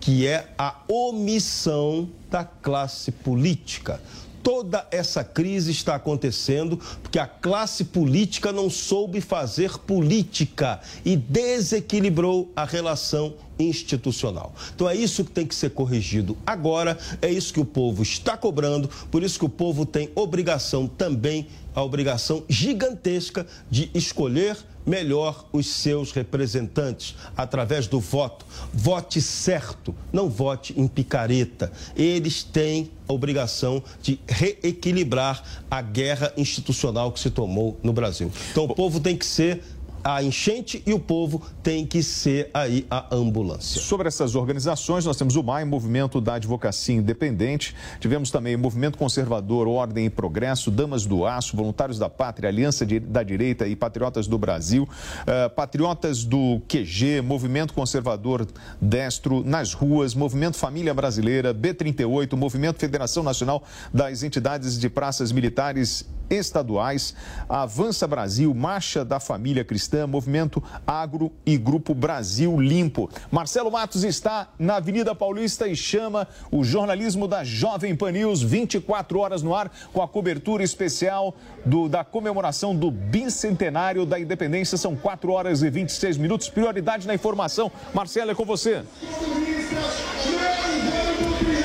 [0.00, 4.00] que é a omissão da classe política.
[4.44, 12.52] Toda essa crise está acontecendo porque a classe política não soube fazer política e desequilibrou
[12.54, 14.54] a relação institucional.
[14.74, 18.36] Então é isso que tem que ser corrigido agora, é isso que o povo está
[18.36, 25.46] cobrando, por isso que o povo tem obrigação também, a obrigação gigantesca de escolher melhor
[25.52, 28.44] os seus representantes através do voto.
[28.72, 31.72] Vote certo, não vote em picareta.
[31.96, 38.30] Eles têm a obrigação de reequilibrar a guerra institucional que se tomou no Brasil.
[38.50, 39.62] Então o povo tem que ser
[40.04, 43.80] a enchente e o povo tem que ser aí a ambulância.
[43.80, 48.98] Sobre essas organizações, nós temos o MAI, Movimento da Advocacia Independente, tivemos também o Movimento
[48.98, 54.26] Conservador, Ordem e Progresso, Damas do Aço, Voluntários da Pátria, Aliança da Direita e Patriotas
[54.26, 58.46] do Brasil, uh, Patriotas do QG, Movimento Conservador
[58.78, 63.62] Destro, Nas Ruas, Movimento Família Brasileira, B38, Movimento Federação Nacional
[63.92, 67.14] das Entidades de Praças Militares estaduais,
[67.48, 73.10] Avança Brasil, Marcha da Família Cristã, Movimento Agro e Grupo Brasil Limpo.
[73.30, 79.18] Marcelo Matos está na Avenida Paulista e chama o jornalismo da Jovem Pan News, 24
[79.18, 81.34] horas no ar, com a cobertura especial
[81.64, 84.76] do, da comemoração do bicentenário da independência.
[84.76, 86.48] São 4 horas e 26 minutos.
[86.48, 87.70] Prioridade na informação.
[87.92, 88.82] Marcelo, é com você.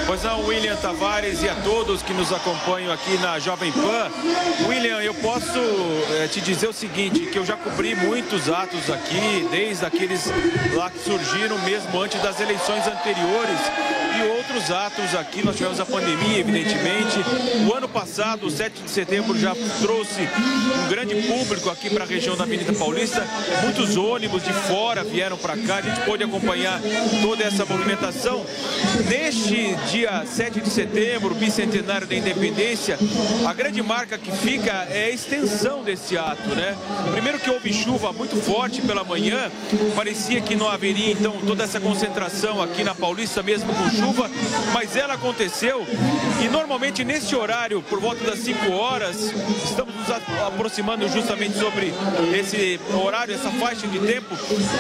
[0.10, 4.10] Pois não, William Tavares e a todos que nos acompanham aqui na Jovem Pan.
[4.68, 5.60] William, eu posso
[6.20, 10.26] é, te dizer o seguinte, que eu já cobri muitos atos aqui, desde aqueles
[10.74, 13.60] lá que surgiram mesmo antes das eleições anteriores
[14.18, 15.46] e outros atos aqui.
[15.46, 17.20] Nós tivemos a pandemia, evidentemente.
[17.70, 20.28] O ano passado, o 7 de setembro, já trouxe
[20.86, 23.28] um grande público aqui para a região da Avenida Paulista.
[23.62, 25.76] Muitos ônibus de fora vieram para cá.
[25.76, 26.82] A gente pôde acompanhar
[27.22, 28.44] toda essa movimentação.
[29.08, 32.98] Neste dia 7 de setembro, bicentenário da independência,
[33.48, 36.76] a grande marca que fica é a extensão desse ato, né?
[37.12, 39.52] Primeiro que houve chuva muito forte pela manhã,
[39.96, 44.30] parecia que não haveria então toda essa concentração aqui na Paulista mesmo com chuva,
[44.74, 45.86] mas ela aconteceu
[46.44, 49.34] e normalmente nesse horário, por volta das 5 horas,
[49.64, 50.10] estamos nos
[50.48, 51.94] aproximando justamente sobre
[52.38, 54.36] esse horário, essa faixa de tempo,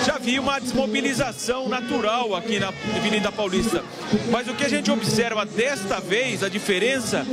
[0.05, 3.84] já havia uma desmobilização natural aqui na Avenida Paulista.
[4.32, 5.09] Mas o que a gente observa
[5.56, 7.26] desta vez, a diferença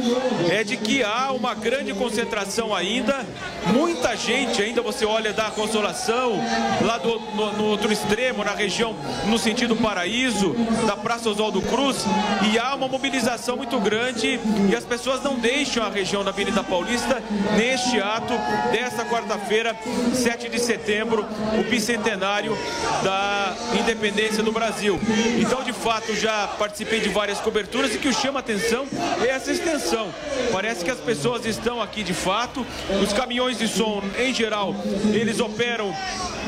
[0.50, 3.24] é de que há uma grande concentração ainda,
[3.72, 6.40] muita gente ainda, você olha da Consolação,
[6.84, 8.94] lá do, no, no outro extremo, na região,
[9.26, 10.54] no sentido Paraíso,
[10.86, 12.06] da Praça Oswaldo Cruz, Cruz
[12.50, 16.64] e há uma mobilização muito grande e as pessoas não deixam a região da Avenida
[16.64, 17.22] Paulista
[17.54, 18.32] neste ato
[18.72, 19.76] desta quarta-feira,
[20.14, 21.26] 7 de setembro,
[21.58, 22.56] o bicentenário
[23.02, 24.98] da independência do Brasil.
[25.38, 28.86] Então, de fato, já participei de várias coberturas e que o chama atenção
[29.22, 30.12] é essa extensão.
[30.52, 32.66] Parece que as pessoas estão aqui de fato,
[33.02, 34.74] os caminhões de som, em geral,
[35.12, 35.94] eles operam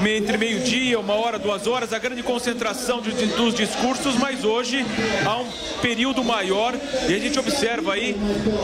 [0.07, 4.85] entre meio-dia, uma hora, duas horas, a grande concentração de, de, dos discursos, mas hoje
[5.27, 5.51] há um
[5.83, 6.75] período maior
[7.09, 8.17] e a gente observa aí,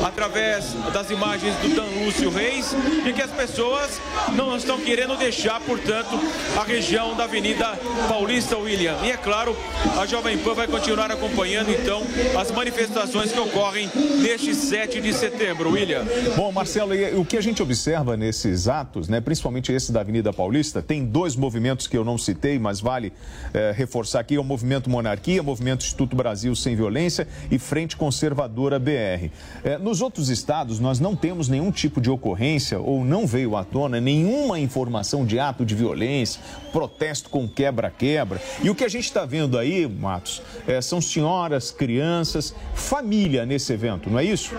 [0.04, 4.00] através das imagens do Dan Lúcio Reis, de que as pessoas
[4.34, 6.18] não estão querendo deixar, portanto,
[6.58, 8.96] a região da Avenida Paulista William.
[9.02, 9.56] E é claro,
[9.98, 12.02] a Jovem Pan vai continuar acompanhando então
[12.44, 15.70] as manifestações que ocorrem neste 7 de setembro.
[15.70, 16.04] William.
[16.36, 20.82] Bom, Marcelo, o que a gente observa nesses atos, né, principalmente esse da Avenida Paulista,
[20.82, 23.14] tem dois movimentos que eu não citei, mas vale
[23.54, 28.78] é, reforçar aqui: é o Movimento Monarquia, Movimento Instituto Brasil Sem Violência e Frente Conservadora
[28.78, 29.30] BR.
[29.64, 33.64] É, nos outros estados, nós não temos nenhum tipo de ocorrência ou não veio à
[33.64, 38.38] tona nenhuma informação de ato de violência, protesto com quebra-quebra.
[38.62, 42.33] E o que a gente está vendo aí, Matos, é, são senhoras, crianças,
[42.74, 44.54] família nesse evento, não é isso?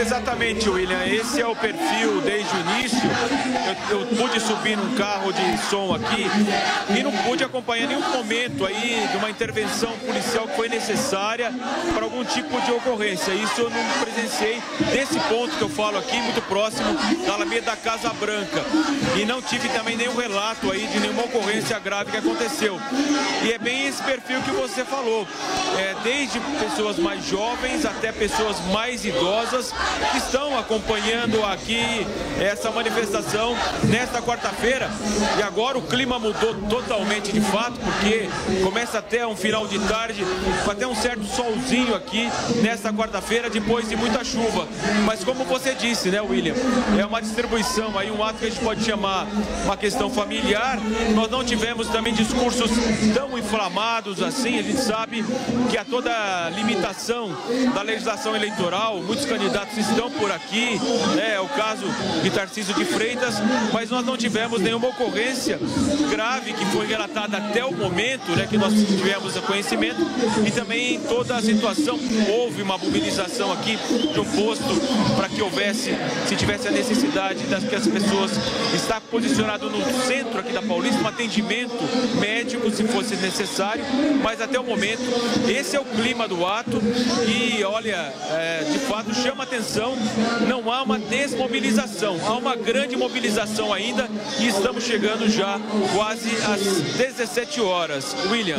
[0.00, 1.04] Exatamente, William.
[1.06, 3.10] Esse é o perfil desde o início.
[3.90, 6.26] Eu, eu, pude subir num carro de som aqui
[6.98, 11.52] e não pude acompanhar nenhum momento aí de uma intervenção policial que foi necessária
[11.94, 13.32] para algum tipo de ocorrência.
[13.32, 14.60] Isso eu não presenciei
[14.92, 16.88] desse ponto que eu falo aqui, muito próximo
[17.26, 18.64] da Alameda da Casa Branca.
[19.20, 22.80] E não tive também nenhum relato aí de nenhuma ocorrência grave que aconteceu.
[23.44, 25.26] E é bem esse perfil que você falou.
[25.78, 29.72] É, desde pessoas mais jovens até pessoas mais idosas
[30.10, 32.06] que estão acompanhando aqui
[32.40, 34.90] essa manifestação nesta quarta-feira.
[35.38, 38.28] E agora o clima mudou totalmente de fato, porque
[38.62, 40.24] começa até um final de tarde,
[40.68, 42.28] até um certo solzinho aqui
[42.62, 44.66] nesta quarta-feira, depois de muita chuva.
[45.04, 46.54] Mas como você disse, né, William?
[46.98, 49.26] É uma distribuição aí, um ato que a gente pode chamar
[49.64, 50.78] uma questão familiar.
[51.14, 52.70] Nós não tivemos também discursos
[53.14, 54.29] tão inflamados assim.
[54.30, 55.24] A gente sabe
[55.68, 57.36] que há toda limitação
[57.74, 60.78] da legislação eleitoral, muitos candidatos estão por aqui,
[61.16, 61.34] né?
[61.34, 61.84] É o caso
[62.22, 63.34] de Tarcísio de Freitas,
[63.72, 65.58] mas nós não tivemos nenhuma ocorrência
[66.08, 68.46] grave que foi relatada até o momento, né?
[68.48, 70.00] Que nós tivemos conhecimento
[70.46, 73.76] e também em toda a situação houve uma mobilização aqui
[74.12, 74.64] de um posto
[75.16, 75.92] para que houvesse,
[76.28, 78.30] se tivesse a necessidade das que as pessoas
[78.74, 81.74] estar posicionado no centro aqui da Paulista, um atendimento
[82.20, 83.84] médico se fosse necessário,
[84.22, 85.02] mas até o momento
[85.48, 86.78] esse é o clima do ato
[87.26, 89.94] e olha, é, de fato chama atenção,
[90.46, 95.58] não há uma desmobilização, há uma grande mobilização ainda e estamos chegando já
[95.94, 96.60] quase às
[96.96, 98.14] 17 horas.
[98.30, 98.58] William.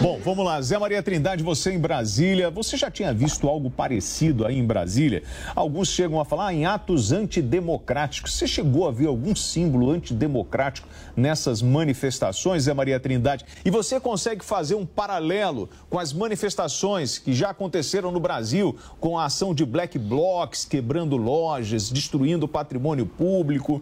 [0.00, 0.60] Bom, vamos lá.
[0.60, 5.22] Zé Maria Trindade, você em Brasília, você já tinha visto algo parecido aí em Brasília?
[5.54, 8.34] Alguns chegam a falar em atos antidemocráticos.
[8.34, 13.44] Você chegou a ver algum símbolo antidemocrático nessas manifestações, Zé Maria Trindade?
[13.64, 19.16] E você consegue fazer um paralelo com as manifestações que já aconteceram no Brasil, com
[19.16, 23.80] a ação de black blocs, quebrando lojas, destruindo patrimônio público?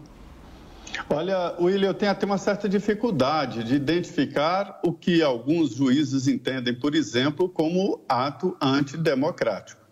[1.09, 6.75] Olha, William, eu tenho até uma certa dificuldade de identificar o que alguns juízes entendem,
[6.75, 9.86] por exemplo, como ato antidemocrático.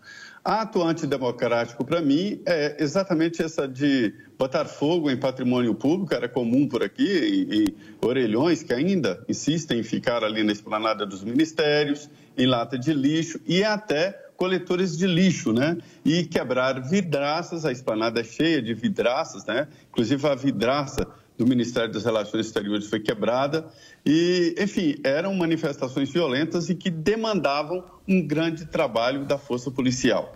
[0.46, 6.68] Ato antidemocrático, para mim, é exatamente essa de botar fogo em patrimônio público, era comum
[6.68, 12.46] por aqui, e, orelhões que ainda insistem em ficar ali na esplanada dos ministérios, em
[12.46, 15.78] lata de lixo e até coletores de lixo, né?
[16.04, 19.66] E quebrar vidraças, a esplanada é cheia de vidraças, né?
[19.90, 23.66] Inclusive a vidraça do Ministério das Relações Exteriores foi quebrada.
[24.04, 30.35] E, enfim, eram manifestações violentas e que demandavam um grande trabalho da força policial.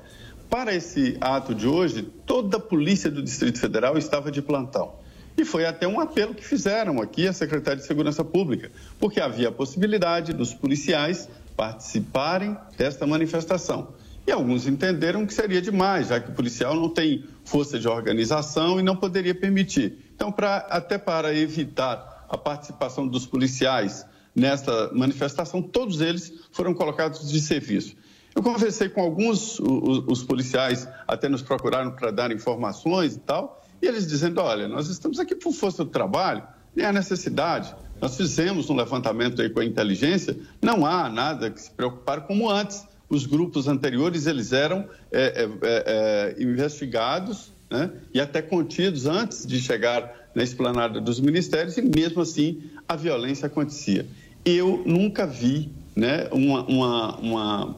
[0.51, 4.95] Para esse ato de hoje, toda a polícia do Distrito Federal estava de plantão.
[5.39, 9.49] E foi até um apelo que fizeram aqui a Secretaria de Segurança Pública, porque havia
[9.49, 13.95] a possibilidade dos policiais participarem desta manifestação.
[14.27, 18.81] E alguns entenderam que seria demais, já que o policial não tem força de organização
[18.81, 19.99] e não poderia permitir.
[20.17, 27.31] Então, pra, até para evitar a participação dos policiais nesta manifestação, todos eles foram colocados
[27.31, 27.95] de serviço.
[28.35, 33.63] Eu conversei com alguns, os, os policiais até nos procuraram para dar informações e tal,
[33.83, 36.43] e eles dizendo: olha, nós estamos aqui por força do trabalho,
[36.75, 37.75] nem há necessidade.
[38.01, 42.49] Nós fizemos um levantamento aí com a inteligência, não há nada que se preocupar como
[42.49, 42.89] antes.
[43.09, 49.59] Os grupos anteriores, eles eram é, é, é, investigados né, e até contidos antes de
[49.61, 54.07] chegar na esplanada dos ministérios e mesmo assim a violência acontecia.
[54.45, 57.77] Eu nunca vi né, uma, uma, uma,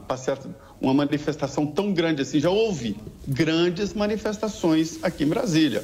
[0.79, 2.39] uma manifestação tão grande assim.
[2.39, 2.95] Já houve
[3.27, 5.83] grandes manifestações aqui em Brasília.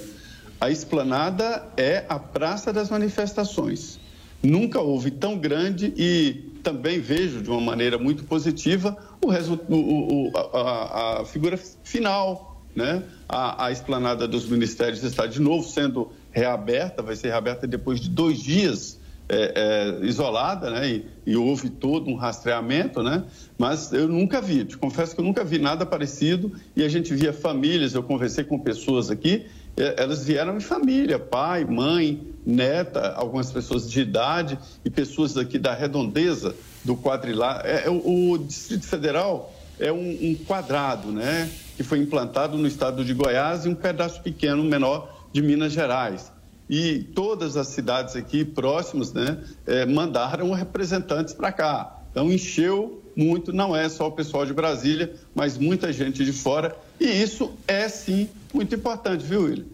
[0.62, 4.00] A esplanada é a praça das manifestações
[4.42, 11.22] nunca houve tão grande e também vejo de uma maneira muito positiva o, o, a,
[11.22, 13.04] a, figura final, né?
[13.28, 18.10] A, a esplanada dos ministérios está de novo sendo reaberta, vai ser reaberta depois de
[18.10, 18.99] dois dias
[19.30, 20.90] é, é, isolada, né?
[20.90, 23.24] E, e, houve todo um rastreamento, né?
[23.60, 27.14] Mas eu nunca vi, te confesso que eu nunca vi nada parecido e a gente
[27.14, 29.46] via famílias, eu conversei com pessoas aqui,
[29.78, 35.74] elas vieram em família, pai, mãe, neta, algumas pessoas de idade e pessoas aqui da
[35.74, 37.70] redondeza do quadrilátero.
[37.70, 41.50] É, é, o, o Distrito Federal é um, um quadrado, né?
[41.78, 46.39] Que foi implantado no estado de Goiás e um pedaço pequeno, menor, de Minas Gerais
[46.70, 52.00] e todas as cidades aqui próximas né, é, mandaram representantes para cá.
[52.12, 56.76] Então encheu muito, não é só o pessoal de Brasília, mas muita gente de fora.
[57.00, 59.66] E isso é sim muito importante, viu, William?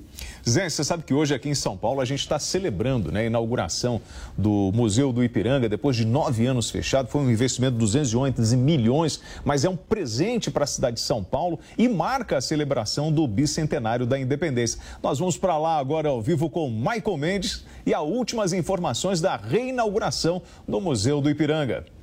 [0.47, 3.23] Zé, você sabe que hoje aqui em São Paulo a gente está celebrando né, a
[3.23, 3.99] inauguração
[4.37, 7.07] do Museu do Ipiranga, depois de nove anos fechado.
[7.07, 11.23] Foi um investimento de 211 milhões, mas é um presente para a cidade de São
[11.23, 14.79] Paulo e marca a celebração do bicentenário da independência.
[15.01, 19.35] Nós vamos para lá agora ao vivo com Michael Mendes e as últimas informações da
[19.35, 21.94] reinauguração do Museu do Ipiranga.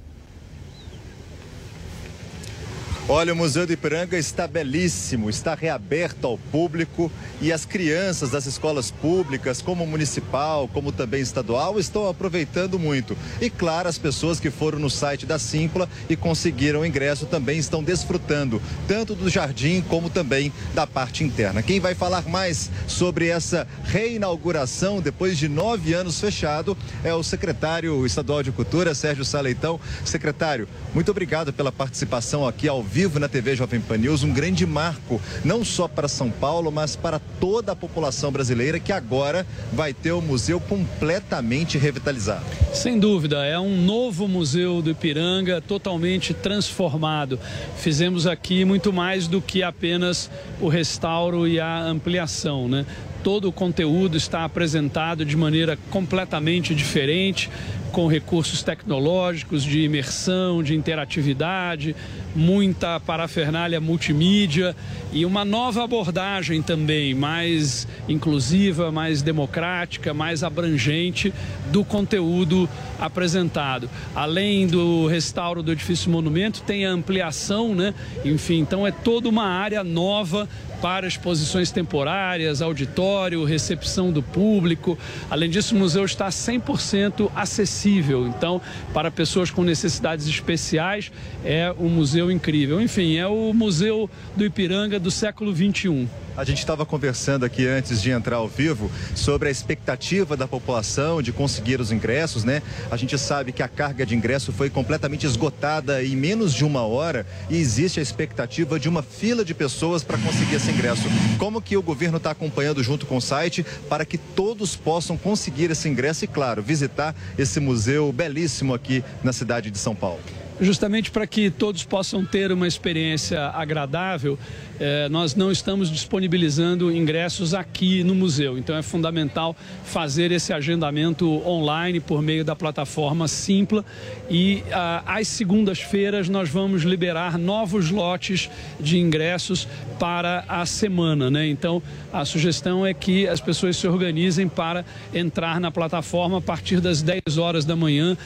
[3.09, 8.47] Olha, o Museu do Ipiranga está belíssimo, está reaberto ao público e as crianças das
[8.47, 13.19] escolas públicas, como municipal, como também estadual, estão aproveitando muito.
[13.41, 17.83] E claro, as pessoas que foram no site da Simpla e conseguiram ingresso também estão
[17.83, 21.61] desfrutando, tanto do jardim como também da parte interna.
[21.61, 28.07] Quem vai falar mais sobre essa reinauguração depois de nove anos fechado é o secretário
[28.07, 29.81] estadual de Cultura, Sérgio Saleitão.
[30.05, 34.67] Secretário, muito obrigado pela participação aqui ao vivo na TV Jovem Pan News, um grande
[34.67, 39.95] marco, não só para São Paulo, mas para toda a população brasileira que agora vai
[39.95, 42.45] ter o museu completamente revitalizado.
[42.75, 47.41] Sem dúvida, é um novo museu do Ipiranga, totalmente transformado.
[47.79, 50.31] Fizemos aqui muito mais do que apenas
[50.61, 52.85] o restauro e a ampliação, né?
[53.23, 57.49] Todo o conteúdo está apresentado de maneira completamente diferente,
[57.93, 61.95] com recursos tecnológicos de imersão, de interatividade,
[62.35, 64.75] muita parafernália multimídia
[65.13, 71.33] e uma nova abordagem também, mais inclusiva, mais democrática, mais abrangente
[71.71, 72.67] do conteúdo
[72.99, 73.91] apresentado.
[74.15, 77.93] Além do restauro do edifício monumento, tem a ampliação, né?
[78.25, 80.49] Enfim, então é toda uma área nova
[80.83, 84.99] para exposições temporárias, auditório, recepção do público.
[85.31, 88.27] Além disso, o museu está 100% acessível.
[88.27, 88.61] Então,
[88.93, 91.13] para pessoas com necessidades especiais,
[91.45, 92.83] é um museu incrível.
[92.83, 96.09] Enfim, é o Museu do Ipiranga do século 21.
[96.35, 101.21] A gente estava conversando aqui antes de entrar ao vivo sobre a expectativa da população
[101.21, 102.63] de conseguir os ingressos, né?
[102.91, 106.83] A gente sabe que a carga de ingresso foi completamente esgotada em menos de uma
[106.83, 111.05] hora e existe a expectativa de uma fila de pessoas para conseguir esse ingresso.
[111.39, 115.71] Como que o governo está acompanhando junto com o site para que todos possam conseguir
[115.71, 120.21] esse ingresso e, claro, visitar esse museu belíssimo aqui na cidade de São Paulo?
[120.63, 124.39] Justamente para que todos possam ter uma experiência agradável,
[124.79, 128.57] eh, nós não estamos disponibilizando ingressos aqui no museu.
[128.57, 133.85] Então é fundamental fazer esse agendamento online por meio da plataforma Simpla.
[134.31, 138.49] E ah, às segundas-feiras nós vamos liberar novos lotes
[138.81, 139.67] de ingressos
[139.99, 141.31] para a semana.
[141.31, 141.49] Né?
[141.49, 141.83] Então
[142.13, 147.03] a sugestão é que as pessoas se organizem para entrar na plataforma a partir das
[147.03, 148.17] 10 horas da manhã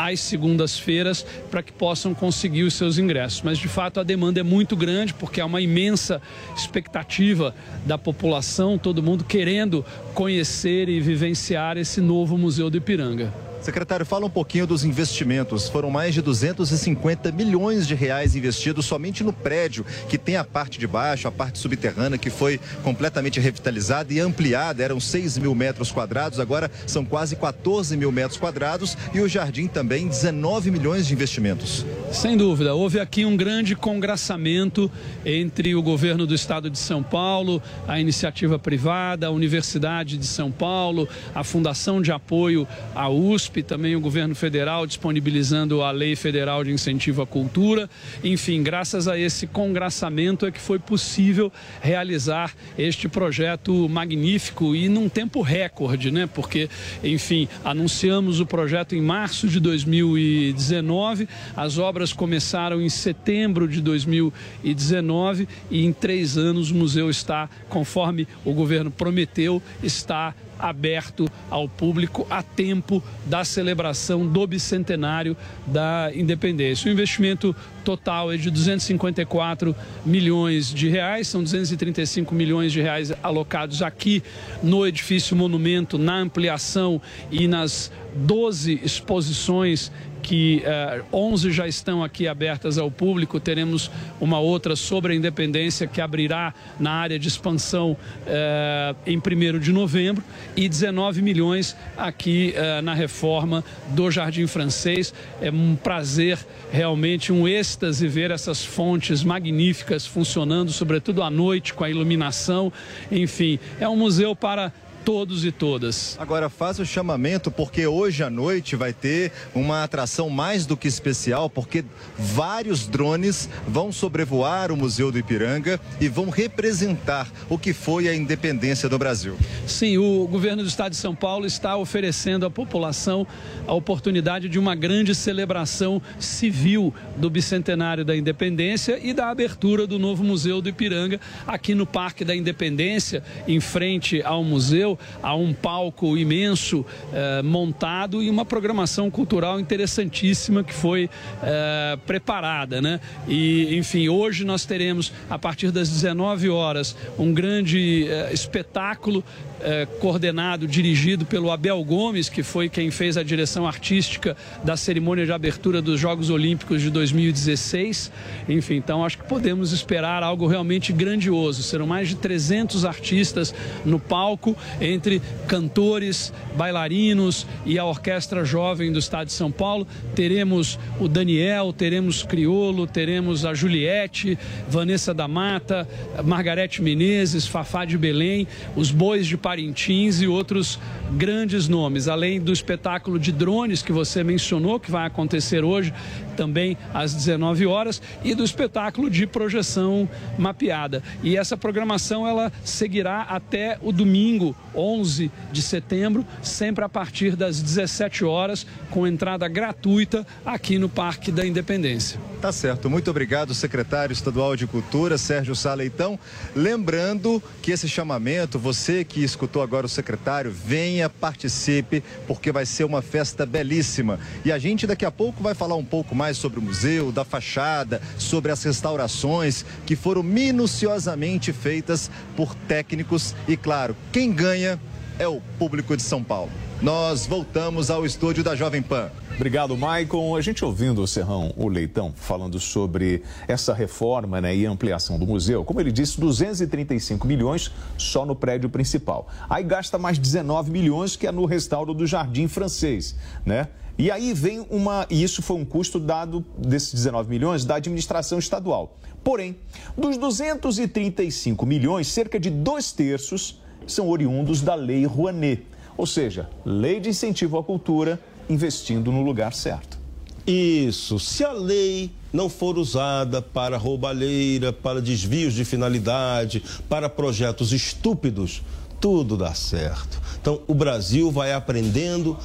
[0.00, 3.42] às segundas-feiras para que possam conseguir os seus ingressos.
[3.42, 6.22] Mas de fato a demanda é muito grande porque há uma imensa
[6.56, 9.84] expectativa da população, todo mundo querendo
[10.14, 13.49] conhecer e vivenciar esse novo Museu do Ipiranga.
[13.60, 15.68] Secretário, fala um pouquinho dos investimentos.
[15.68, 20.78] Foram mais de 250 milhões de reais investidos somente no prédio, que tem a parte
[20.78, 24.82] de baixo, a parte subterrânea, que foi completamente revitalizada e ampliada.
[24.82, 28.96] Eram 6 mil metros quadrados, agora são quase 14 mil metros quadrados.
[29.12, 31.84] E o jardim também, 19 milhões de investimentos.
[32.10, 34.90] Sem dúvida, houve aqui um grande congraçamento
[35.24, 40.50] entre o governo do estado de São Paulo, a iniciativa privada, a Universidade de São
[40.50, 46.62] Paulo, a Fundação de Apoio à USP Também o governo federal disponibilizando a Lei Federal
[46.62, 47.90] de Incentivo à Cultura.
[48.22, 55.08] Enfim, graças a esse congraçamento é que foi possível realizar este projeto magnífico e num
[55.08, 56.28] tempo recorde, né?
[56.32, 56.70] Porque,
[57.02, 65.48] enfim, anunciamos o projeto em março de 2019, as obras começaram em setembro de 2019
[65.70, 72.26] e em três anos o museu está, conforme o governo prometeu, está aberto ao público
[72.30, 75.36] a tempo da celebração do bicentenário
[75.66, 76.88] da independência.
[76.88, 77.54] O investimento
[77.84, 84.22] total é de 254 milhões de reais, são 235 milhões de reais alocados aqui
[84.62, 87.00] no edifício Monumento, na ampliação
[87.30, 89.90] e nas 12 exposições
[90.22, 93.40] que uh, eh, 11 já estão aqui abertas ao público.
[93.40, 93.90] Teremos
[94.20, 99.72] uma outra sobre a independência que abrirá na área de expansão uh, em 1 de
[99.72, 100.22] novembro
[100.56, 105.12] e 19 milhões aqui uh, na reforma do Jardim Francês.
[105.40, 106.38] É um prazer,
[106.70, 112.72] realmente, um êxtase ver essas fontes magníficas funcionando, sobretudo à noite com a iluminação.
[113.10, 114.72] Enfim, é um museu para
[115.04, 116.16] todos e todas.
[116.18, 120.88] Agora faz o chamamento porque hoje à noite vai ter uma atração mais do que
[120.88, 121.84] especial, porque
[122.18, 128.14] vários drones vão sobrevoar o Museu do Ipiranga e vão representar o que foi a
[128.14, 129.36] independência do Brasil.
[129.66, 133.26] Sim, o governo do estado de São Paulo está oferecendo à população
[133.66, 139.98] a oportunidade de uma grande celebração civil do bicentenário da independência e da abertura do
[139.98, 144.89] novo Museu do Ipiranga aqui no Parque da Independência, em frente ao museu
[145.22, 151.10] há um palco imenso eh, montado e uma programação cultural interessantíssima que foi
[151.42, 153.00] eh, preparada, né?
[153.28, 159.24] E, enfim, hoje nós teremos, a partir das 19 horas, um grande eh, espetáculo
[159.62, 164.34] eh, coordenado, dirigido pelo Abel Gomes, que foi quem fez a direção artística
[164.64, 168.10] da cerimônia de abertura dos Jogos Olímpicos de 2016.
[168.48, 171.62] Enfim, então acho que podemos esperar algo realmente grandioso.
[171.62, 178.98] Serão mais de 300 artistas no palco, entre cantores, bailarinos e a Orquestra Jovem do
[178.98, 179.86] Estado de São Paulo.
[180.14, 185.86] Teremos o Daniel, teremos Criolo, teremos a Juliette, Vanessa da Mata,
[186.24, 190.78] Margarete Menezes, Fafá de Belém, os Bois de Parintins e outros
[191.12, 195.92] grandes nomes, além do espetáculo de drones que você mencionou, que vai acontecer hoje,
[196.36, 200.08] também às 19 horas, e do espetáculo de projeção
[200.38, 201.02] mapeada.
[201.22, 207.60] E essa programação ela seguirá até o domingo, 11 de setembro, sempre a partir das
[207.62, 212.29] 17 horas, com entrada gratuita aqui no Parque da Independência.
[212.40, 212.88] Tá certo.
[212.88, 216.18] Muito obrigado, secretário estadual de Cultura, Sérgio Saleitão.
[216.56, 222.84] Lembrando que esse chamamento, você que escutou agora o secretário, venha, participe, porque vai ser
[222.84, 224.18] uma festa belíssima.
[224.42, 227.26] E a gente daqui a pouco vai falar um pouco mais sobre o museu, da
[227.26, 233.34] fachada, sobre as restaurações que foram minuciosamente feitas por técnicos.
[233.46, 234.80] E claro, quem ganha
[235.18, 236.50] é o público de São Paulo.
[236.80, 239.10] Nós voltamos ao estúdio da Jovem Pan.
[239.40, 240.36] Obrigado, Maicon.
[240.36, 245.26] A gente ouvindo o Serrão, o Leitão, falando sobre essa reforma né, e ampliação do
[245.26, 245.64] museu.
[245.64, 249.28] Como ele disse, 235 milhões só no prédio principal.
[249.48, 253.68] Aí gasta mais 19 milhões que é no restauro do Jardim Francês, né?
[253.96, 255.06] E aí vem uma.
[255.08, 258.98] E isso foi um custo dado desses 19 milhões da administração estadual.
[259.24, 259.56] Porém,
[259.96, 265.64] dos 235 milhões, cerca de dois terços são oriundos da Lei Rouanet
[266.00, 268.18] ou seja, lei de incentivo à cultura
[268.50, 269.98] investindo no lugar certo.
[270.46, 271.18] Isso.
[271.18, 278.62] Se a lei não for usada para roubalheira, para desvios de finalidade, para projetos estúpidos,
[279.00, 280.20] tudo dá certo.
[280.40, 282.36] Então, o Brasil vai aprendendo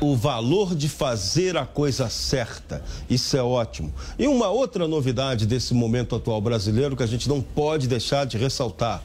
[0.00, 2.82] o valor de fazer a coisa certa.
[3.08, 3.92] Isso é ótimo.
[4.18, 8.38] E uma outra novidade desse momento atual brasileiro que a gente não pode deixar de
[8.38, 9.02] ressaltar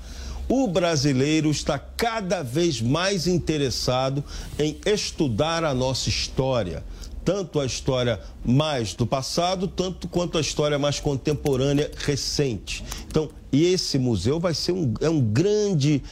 [0.47, 4.23] o brasileiro está cada vez mais interessado
[4.59, 6.83] em estudar a nossa história.
[7.23, 12.83] Tanto a história mais do passado, tanto quanto a história mais contemporânea, recente.
[13.07, 16.03] Então, e esse museu vai ser um, é um grande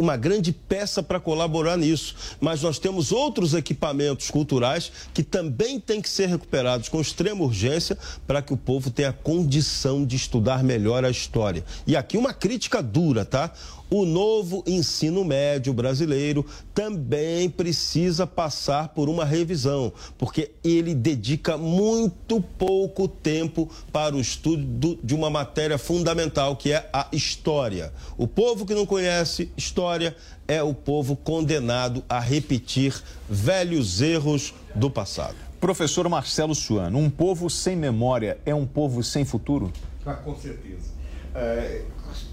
[0.00, 2.14] uma grande peça para colaborar nisso.
[2.40, 7.96] Mas nós temos outros equipamentos culturais que também têm que ser recuperados com extrema urgência
[8.26, 11.64] para que o povo tenha condição de estudar melhor a história.
[11.86, 13.52] E aqui uma crítica dura, tá?
[13.92, 22.40] O novo ensino médio brasileiro também precisa passar por uma revisão, porque ele dedica muito
[22.40, 27.92] pouco tempo para o estudo de uma matéria fundamental, que é a história.
[28.16, 30.16] O povo que não conhece história
[30.46, 32.94] é o povo condenado a repetir
[33.28, 35.34] velhos erros do passado.
[35.60, 39.72] Professor Marcelo Suano, um povo sem memória é um povo sem futuro?
[40.06, 40.99] Ah, com certeza.
[41.34, 41.82] É,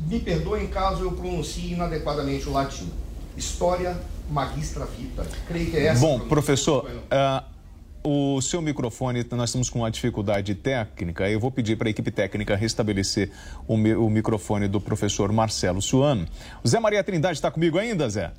[0.08, 2.91] me perdoem caso eu pronuncie inadequadamente o latim.
[3.36, 3.98] História
[4.30, 5.26] magistra vita.
[5.48, 6.02] Creio que é essa.
[6.02, 7.58] Bom, professor, uh,
[8.04, 11.30] o seu microfone, nós estamos com uma dificuldade técnica.
[11.30, 13.32] Eu vou pedir para a equipe técnica restabelecer
[13.68, 16.28] o, mi o microfone do professor Marcelo Suano.
[16.64, 18.32] O Zé Maria Trindade está comigo ainda, Zé?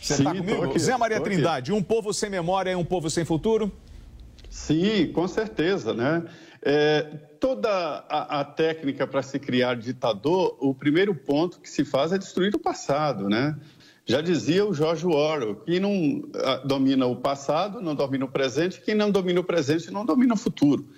[0.00, 0.64] Você está comigo?
[0.64, 3.72] Aqui, Zé Maria Trindade, um povo sem memória é um povo sem futuro?
[4.50, 6.22] Sim, com certeza, né?
[6.68, 7.02] É,
[7.38, 12.18] toda a, a técnica para se criar ditador, o primeiro ponto que se faz é
[12.18, 13.56] destruir o passado, né?
[14.04, 18.80] Já dizia o George Orwell, quem não ah, domina o passado não domina o presente,
[18.80, 20.88] quem não domina o presente não domina o futuro.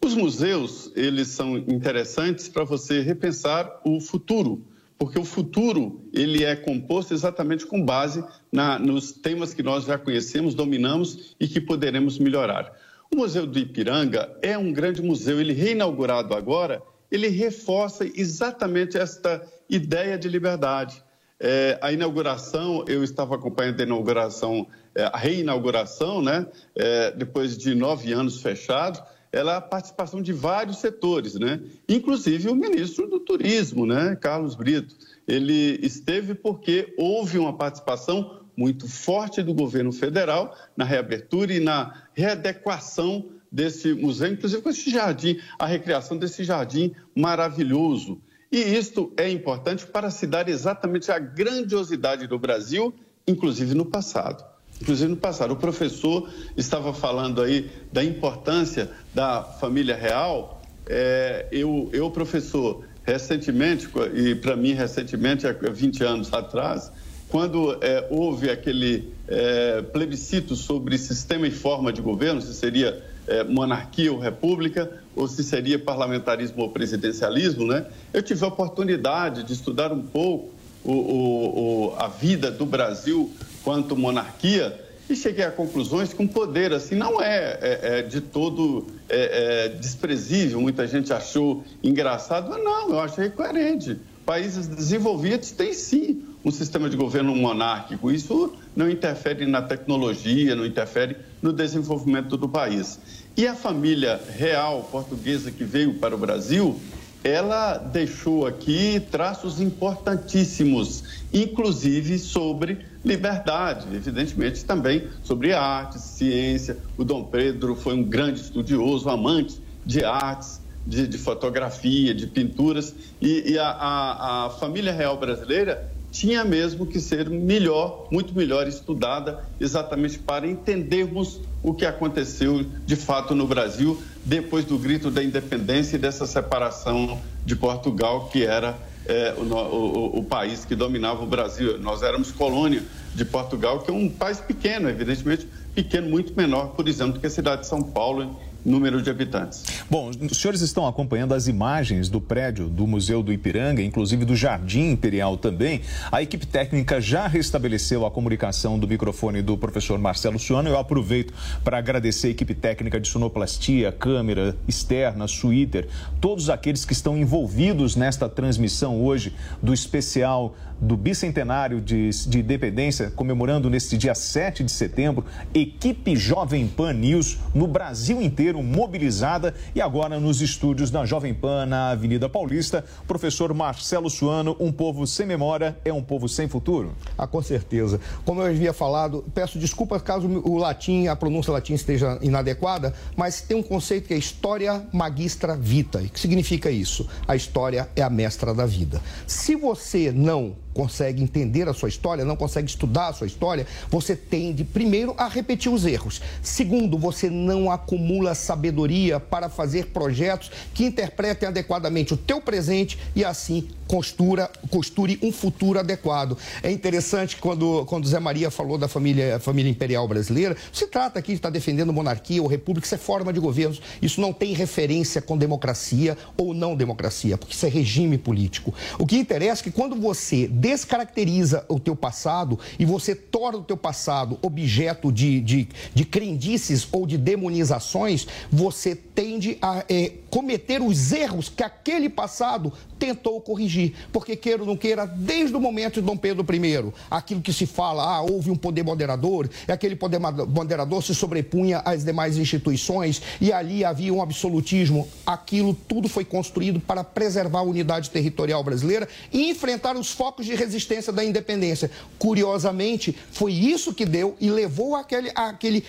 [0.00, 4.64] Os museus, eles são interessantes para você repensar o futuro,
[4.96, 9.98] porque o futuro, ele é composto exatamente com base na, nos temas que nós já
[9.98, 12.72] conhecemos, dominamos e que poderemos melhorar.
[13.12, 19.42] O Museu do Ipiranga é um grande museu, ele reinaugurado agora, ele reforça exatamente esta
[19.70, 21.02] ideia de liberdade.
[21.38, 26.46] É, a inauguração, eu estava acompanhando a inauguração, é, a reinauguração, né?
[26.74, 31.60] É, depois de nove anos fechado, ela a participação de vários setores, né?
[31.88, 34.16] Inclusive o ministro do Turismo, né?
[34.16, 34.94] Carlos Brito.
[35.28, 42.05] Ele esteve porque houve uma participação muito forte do governo federal na reabertura e na
[42.16, 48.20] readequação desse museu, inclusive com esse jardim, a recriação desse jardim maravilhoso.
[48.50, 52.94] E isto é importante para se dar exatamente a grandiosidade do Brasil,
[53.26, 54.44] inclusive no passado.
[54.80, 55.52] Inclusive no passado.
[55.52, 60.62] O professor estava falando aí da importância da família real.
[60.86, 66.90] É, eu, eu, professor, recentemente, e para mim recentemente, há 20 anos atrás,
[67.28, 73.42] quando é, houve aquele é, plebiscito sobre sistema e forma de governo, se seria é,
[73.42, 77.86] monarquia ou república, ou se seria parlamentarismo ou presidencialismo, né?
[78.12, 80.54] Eu tive a oportunidade de estudar um pouco
[80.84, 83.32] o, o, o, a vida do Brasil
[83.64, 88.20] quanto monarquia e cheguei a conclusões que um poder assim não é, é, é de
[88.20, 90.60] todo é, é, desprezível.
[90.60, 93.98] Muita gente achou engraçado, mas não, eu achei coerente.
[94.24, 98.08] Países desenvolvidos têm sim um sistema de governo monárquico.
[98.08, 103.00] Isso não interfere na tecnologia, não interfere no desenvolvimento do país.
[103.36, 106.78] E a família real portuguesa que veio para o Brasil,
[107.24, 116.78] ela deixou aqui traços importantíssimos, inclusive sobre liberdade, evidentemente também sobre artes, ciência.
[116.96, 122.94] O Dom Pedro foi um grande estudioso, amante de artes, de, de fotografia, de pinturas,
[123.20, 128.66] e, e a, a, a família real brasileira tinha mesmo que ser melhor, muito melhor
[128.66, 135.22] estudada, exatamente para entendermos o que aconteceu de fato no Brasil depois do grito da
[135.22, 141.22] independência e dessa separação de Portugal, que era é, o, o, o, país que dominava
[141.22, 141.78] o Brasil.
[141.78, 142.82] Nós éramos colônia
[143.14, 147.30] de Portugal, que é um país pequeno, evidentemente pequeno, muito menor, por exemplo, que a
[147.30, 149.64] cidade de São Paulo, número de habitantes.
[149.88, 154.34] Bom, os senhores estão acompanhando as imagens do prédio do Museu do Ipiranga, inclusive do
[154.34, 155.82] Jardim Imperial também.
[156.10, 160.68] A equipe técnica já restabeleceu a comunicação do microfone do professor Marcelo Suano.
[160.68, 165.88] Eu aproveito para agradecer a equipe técnica de sonoplastia, câmera externa, suíter,
[166.20, 173.10] todos aqueles que estão envolvidos nesta transmissão hoje do especial do bicentenário de, de independência,
[173.10, 175.24] comemorando neste dia 7 de setembro,
[175.54, 181.66] equipe Jovem Pan News no Brasil inteiro mobilizada e agora nos estúdios da Jovem Pan
[181.66, 182.84] na Avenida Paulista.
[183.06, 186.94] Professor Marcelo Suano, um povo sem memória é um povo sem futuro?
[187.16, 188.00] Ah, com certeza.
[188.24, 193.40] Como eu havia falado, peço desculpas caso o latim, a pronúncia latim esteja inadequada, mas
[193.40, 195.98] tem um conceito que é história magistra vita.
[195.98, 197.08] O que significa isso?
[197.26, 199.00] A história é a mestra da vida.
[199.26, 204.14] Se você não consegue entender a sua história, não consegue estudar a sua história, você
[204.14, 206.20] tende, primeiro, a repetir os erros.
[206.42, 213.24] Segundo, você não acumula sabedoria para fazer projetos que interpretem adequadamente o teu presente e
[213.24, 216.36] assim costura, costure um futuro adequado.
[216.62, 221.32] É interessante quando, quando Zé Maria falou da família, família imperial brasileira, se trata aqui
[221.32, 225.22] de estar defendendo monarquia ou república, isso é forma de governo, isso não tem referência
[225.22, 228.74] com democracia ou não democracia, porque isso é regime político.
[228.98, 233.62] O que interessa é que quando você descaracteriza o teu passado e você torna o
[233.62, 240.82] teu passado objeto de, de, de crendices ou de demonizações, você tende a é, cometer
[240.82, 243.94] os erros que aquele passado tentou corrigir.
[244.12, 247.64] Porque, queira ou não queira, desde o momento de Dom Pedro I, aquilo que se
[247.64, 253.22] fala, ah, houve um poder moderador, e aquele poder moderador se sobrepunha às demais instituições,
[253.40, 255.06] e ali havia um absolutismo.
[255.24, 260.55] Aquilo tudo foi construído para preservar a unidade territorial brasileira e enfrentar os focos de
[260.56, 261.90] resistência da independência.
[262.18, 265.84] Curiosamente, foi isso que deu e levou aquele, aquele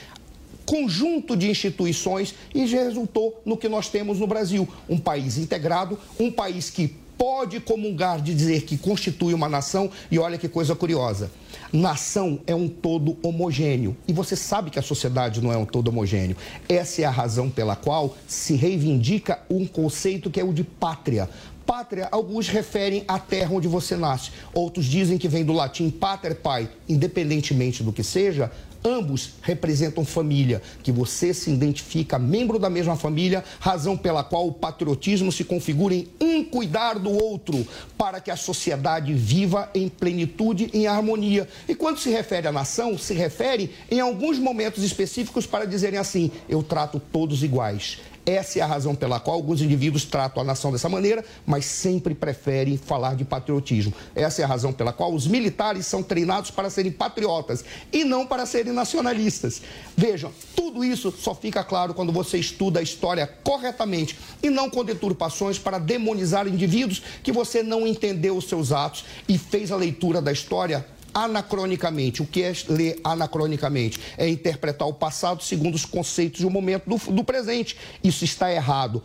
[0.65, 4.67] conjunto de instituições e resultou no que nós temos no Brasil.
[4.89, 10.19] Um país integrado, um país que pode comungar de dizer que constitui uma nação e
[10.19, 11.31] olha que coisa curiosa.
[11.73, 15.87] Nação é um todo homogêneo e você sabe que a sociedade não é um todo
[15.87, 16.37] homogêneo.
[16.69, 21.27] Essa é a razão pela qual se reivindica um conceito que é o de pátria.
[21.67, 26.35] Pátria, alguns referem à terra onde você nasce, outros dizem que vem do latim pater
[26.35, 28.49] pai, independentemente do que seja,
[28.87, 34.53] Ambos representam família, que você se identifica membro da mesma família, razão pela qual o
[34.53, 40.69] patriotismo se configura em um cuidar do outro, para que a sociedade viva em plenitude,
[40.73, 41.49] em harmonia.
[41.67, 46.31] E quando se refere à nação, se refere em alguns momentos específicos para dizerem assim:
[46.47, 47.97] eu trato todos iguais.
[48.27, 52.13] Essa é a razão pela qual alguns indivíduos tratam a nação dessa maneira, mas sempre
[52.13, 53.93] preferem falar de patriotismo.
[54.13, 58.27] Essa é a razão pela qual os militares são treinados para serem patriotas e não
[58.27, 59.61] para serem nacionalistas.
[59.95, 64.83] Vejam, tudo isso só fica claro quando você estuda a história corretamente e não com
[64.83, 70.21] deturpações para demonizar indivíduos que você não entendeu os seus atos e fez a leitura
[70.21, 72.21] da história anacronicamente.
[72.21, 73.99] O que é ler anacronicamente?
[74.17, 77.77] É interpretar o passado segundo os conceitos do momento do, do presente.
[78.03, 79.01] Isso está errado.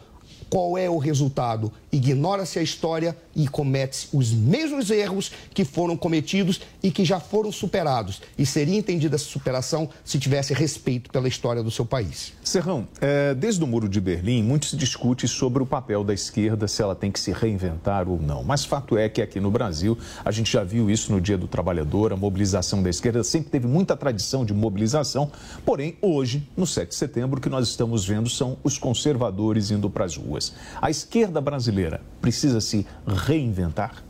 [0.49, 1.73] Qual é o resultado?
[1.95, 7.53] Ignora-se a história e comete-se os mesmos erros que foram cometidos e que já foram
[7.53, 8.23] superados.
[8.39, 12.33] E seria entendida essa superação se tivesse respeito pela história do seu país.
[12.43, 16.67] Serrão, é, desde o Muro de Berlim, muito se discute sobre o papel da esquerda,
[16.67, 18.43] se ela tem que se reinventar ou não.
[18.43, 21.47] Mas fato é que aqui no Brasil, a gente já viu isso no Dia do
[21.47, 25.31] Trabalhador, a mobilização da esquerda sempre teve muita tradição de mobilização.
[25.63, 29.91] Porém, hoje, no 7 de setembro, o que nós estamos vendo são os conservadores indo
[29.91, 30.55] para as ruas.
[30.81, 31.82] A esquerda brasileira
[32.21, 34.03] precisa se reinventar?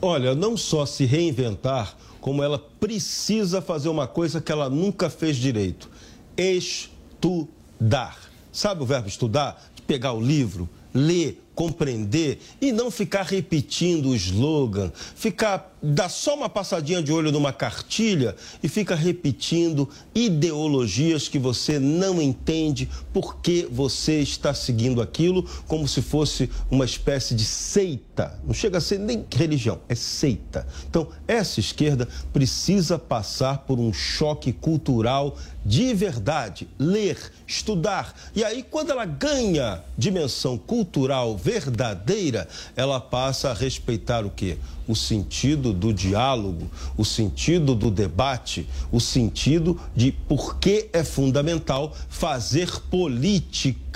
[0.00, 5.36] Olha, não só se reinventar, como ela precisa fazer uma coisa que ela nunca fez
[5.36, 5.90] direito:
[6.36, 8.16] estudar.
[8.52, 9.70] Sabe o verbo estudar?
[9.86, 16.48] Pegar o livro, ler, compreender e não ficar repetindo o slogan, ficar dar só uma
[16.48, 24.20] passadinha de olho numa cartilha e fica repetindo ideologias que você não entende porque você
[24.20, 28.38] está seguindo aquilo como se fosse uma espécie de seita.
[28.44, 30.66] Não chega a ser nem religião, é seita.
[30.88, 38.14] Então, essa esquerda precisa passar por um choque cultural de verdade, ler, estudar.
[38.34, 44.56] E aí, quando ela ganha dimensão cultural verdadeira, ela passa a respeitar o quê?
[44.86, 51.94] O sentido do diálogo, o sentido do debate, o sentido de por que é fundamental
[52.08, 53.87] fazer política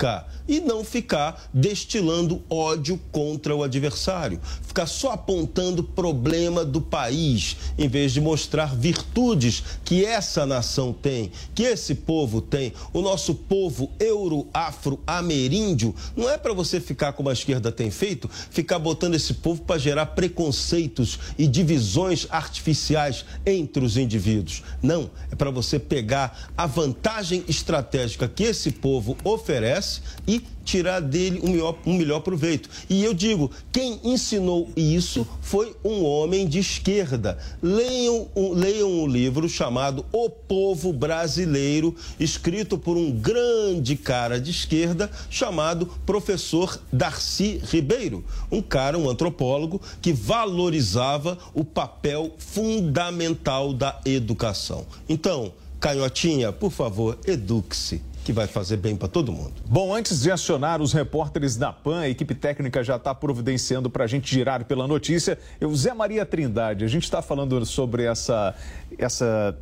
[0.48, 7.88] e não ficar destilando ódio contra o adversário, ficar só apontando problema do país, em
[7.88, 12.72] vez de mostrar virtudes que essa nação tem, que esse povo tem.
[12.92, 18.78] O nosso povo euro-afro-ameríndio não é para você ficar como a esquerda tem feito, ficar
[18.78, 24.62] botando esse povo para gerar preconceitos e divisões artificiais entre os indivíduos.
[24.82, 29.91] Não, é para você pegar a vantagem estratégica que esse povo oferece
[30.26, 32.68] e tirar dele um melhor, um melhor proveito.
[32.88, 37.38] E eu digo, quem ensinou isso foi um homem de esquerda.
[37.62, 44.50] Leiam, um, leiam um livro chamado O Povo Brasileiro, escrito por um grande cara de
[44.50, 54.00] esquerda chamado professor Darcy Ribeiro, um cara, um antropólogo que valorizava o papel fundamental da
[54.04, 54.86] educação.
[55.08, 59.52] Então, Canhotinha, por favor, eduque-se que vai fazer bem para todo mundo.
[59.66, 64.04] Bom, antes de acionar os repórteres da PAN, a equipe técnica já está providenciando para
[64.04, 65.38] a gente girar pela notícia.
[65.60, 68.54] Eu, Zé Maria Trindade, a gente está falando sobre essa,
[68.96, 69.56] essa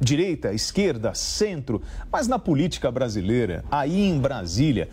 [0.00, 4.88] direita, esquerda, centro, mas na política brasileira, aí em Brasília,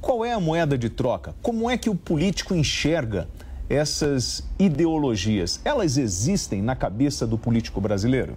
[0.00, 1.34] qual é a moeda de troca?
[1.40, 3.28] Como é que o político enxerga
[3.70, 5.60] essas ideologias?
[5.64, 8.36] Elas existem na cabeça do político brasileiro?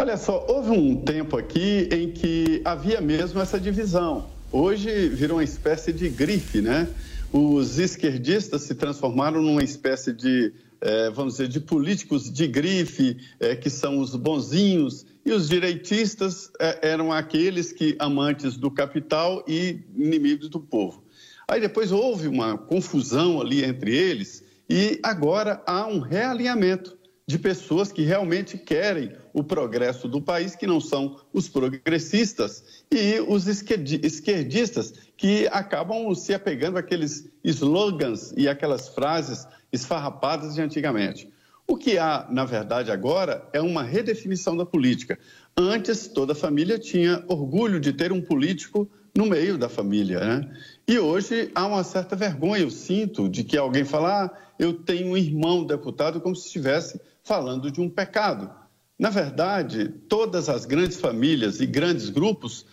[0.00, 4.30] Olha só, houve um tempo aqui em que havia mesmo essa divisão.
[4.52, 6.88] Hoje virou uma espécie de grife, né?
[7.32, 13.56] Os esquerdistas se transformaram numa espécie de, é, vamos dizer, de políticos de grife, é,
[13.56, 19.80] que são os bonzinhos, e os direitistas é, eram aqueles que amantes do capital e
[19.96, 21.02] inimigos do povo.
[21.48, 26.97] Aí depois houve uma confusão ali entre eles e agora há um realinhamento
[27.28, 33.20] de pessoas que realmente querem o progresso do país, que não são os progressistas e
[33.20, 41.30] os esquerdistas, que acabam se apegando àqueles slogans e aquelas frases esfarrapadas de antigamente.
[41.66, 45.18] O que há, na verdade, agora é uma redefinição da política.
[45.54, 50.50] Antes, toda família tinha orgulho de ter um político no meio da família, né?
[50.86, 55.08] E hoje há uma certa vergonha, eu sinto, de que alguém fala, ah, eu tenho
[55.08, 56.98] um irmão deputado, como se estivesse
[57.28, 58.50] falando de um pecado.
[58.98, 62.64] Na verdade, todas as grandes famílias e grandes grupos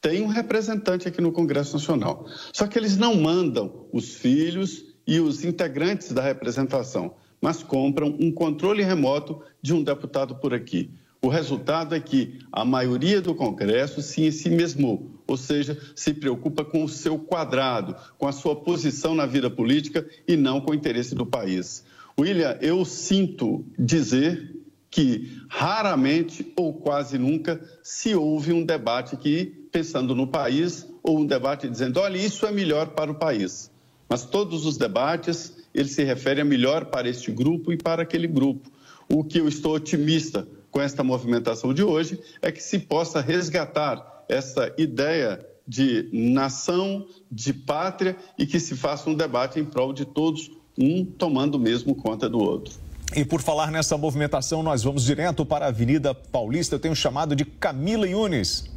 [0.00, 2.24] têm um representante aqui no Congresso Nacional.
[2.52, 8.30] Só que eles não mandam os filhos e os integrantes da representação, mas compram um
[8.30, 10.90] controle remoto de um deputado por aqui.
[11.20, 16.14] O resultado é que a maioria do Congresso se em si mesmou, ou seja, se
[16.14, 20.70] preocupa com o seu quadrado, com a sua posição na vida política e não com
[20.70, 21.82] o interesse do país.
[22.18, 24.54] William, eu sinto dizer
[24.90, 31.26] que raramente ou quase nunca se ouve um debate que, pensando no país, ou um
[31.26, 33.70] debate dizendo, olha, isso é melhor para o país.
[34.08, 38.28] Mas todos os debates, eles se referem a melhor para este grupo e para aquele
[38.28, 38.70] grupo.
[39.08, 44.24] O que eu estou otimista com esta movimentação de hoje é que se possa resgatar
[44.28, 50.04] essa ideia de nação, de pátria e que se faça um debate em prol de
[50.04, 52.74] todos, um tomando mesmo conta do outro.
[53.14, 56.74] E por falar nessa movimentação, nós vamos direto para a Avenida Paulista.
[56.74, 58.73] Eu tenho chamado de Camila Yunes.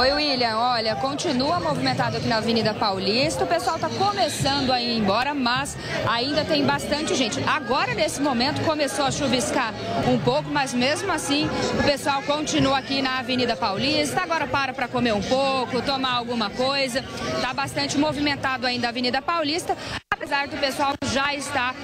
[0.00, 0.56] Oi, William.
[0.56, 3.44] Olha, continua movimentado aqui na Avenida Paulista.
[3.44, 5.76] O pessoal está começando a ir embora, mas
[6.08, 7.38] ainda tem bastante gente.
[7.46, 9.74] Agora, nesse momento, começou a chuviscar
[10.08, 14.22] um pouco, mas mesmo assim, o pessoal continua aqui na Avenida Paulista.
[14.22, 17.04] Agora para para comer um pouco, tomar alguma coisa.
[17.36, 19.76] Está bastante movimentado ainda a Avenida Paulista
[20.20, 21.74] apesar do pessoal já estar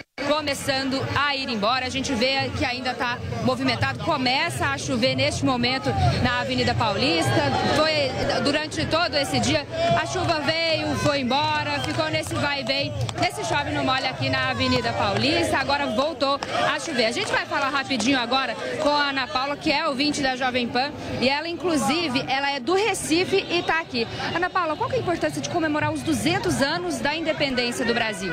[0.47, 1.87] começando a ir embora.
[1.87, 3.99] A gente vê que ainda está movimentado.
[4.05, 5.91] Começa a chover neste momento
[6.23, 7.31] na Avenida Paulista.
[7.77, 9.67] Foi durante todo esse dia.
[10.01, 14.29] A chuva veio, foi embora, ficou nesse vai e vem, nesse chove no molha aqui
[14.29, 15.59] na Avenida Paulista.
[15.59, 16.41] Agora voltou
[16.75, 17.07] a chover.
[17.07, 20.67] A gente vai falar rapidinho agora com a Ana Paula, que é ouvinte da Jovem
[20.69, 20.93] Pan.
[21.21, 24.07] E ela, inclusive, ela é do Recife e está aqui.
[24.35, 28.07] Ana Paula, qual é a importância de comemorar os 200 anos da independência do Brasil?
[28.07, 28.33] Brasil.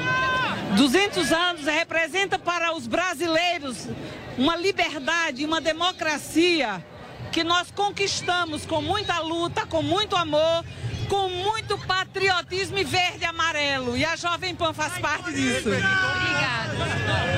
[0.76, 3.88] 200 anos representa para os brasileiros
[4.38, 6.84] uma liberdade, uma democracia
[7.32, 10.64] que nós conquistamos com muita luta, com muito amor,
[11.10, 13.96] com muito patriotismo e verde e amarelo.
[13.98, 15.70] E a Jovem Pan faz parte disso.
[15.70, 16.74] Obrigada.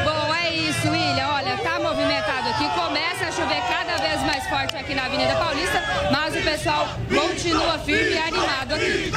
[0.03, 1.27] Bom, é isso, William.
[1.27, 2.69] Olha, tá movimentado aqui.
[2.75, 7.79] Começa a chover cada vez mais forte aqui na Avenida Paulista, mas o pessoal continua
[7.79, 9.11] firme e animado aqui.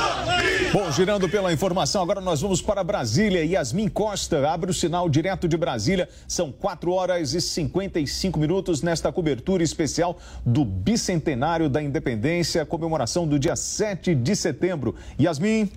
[0.72, 3.44] Bom, girando pela informação, agora nós vamos para Brasília.
[3.44, 6.08] Yasmin Costa abre o sinal direto de Brasília.
[6.26, 13.38] São 4 horas e 55 minutos nesta cobertura especial do bicentenário da independência, comemoração do
[13.38, 14.94] dia 7 de setembro.
[15.18, 15.70] Yasmin.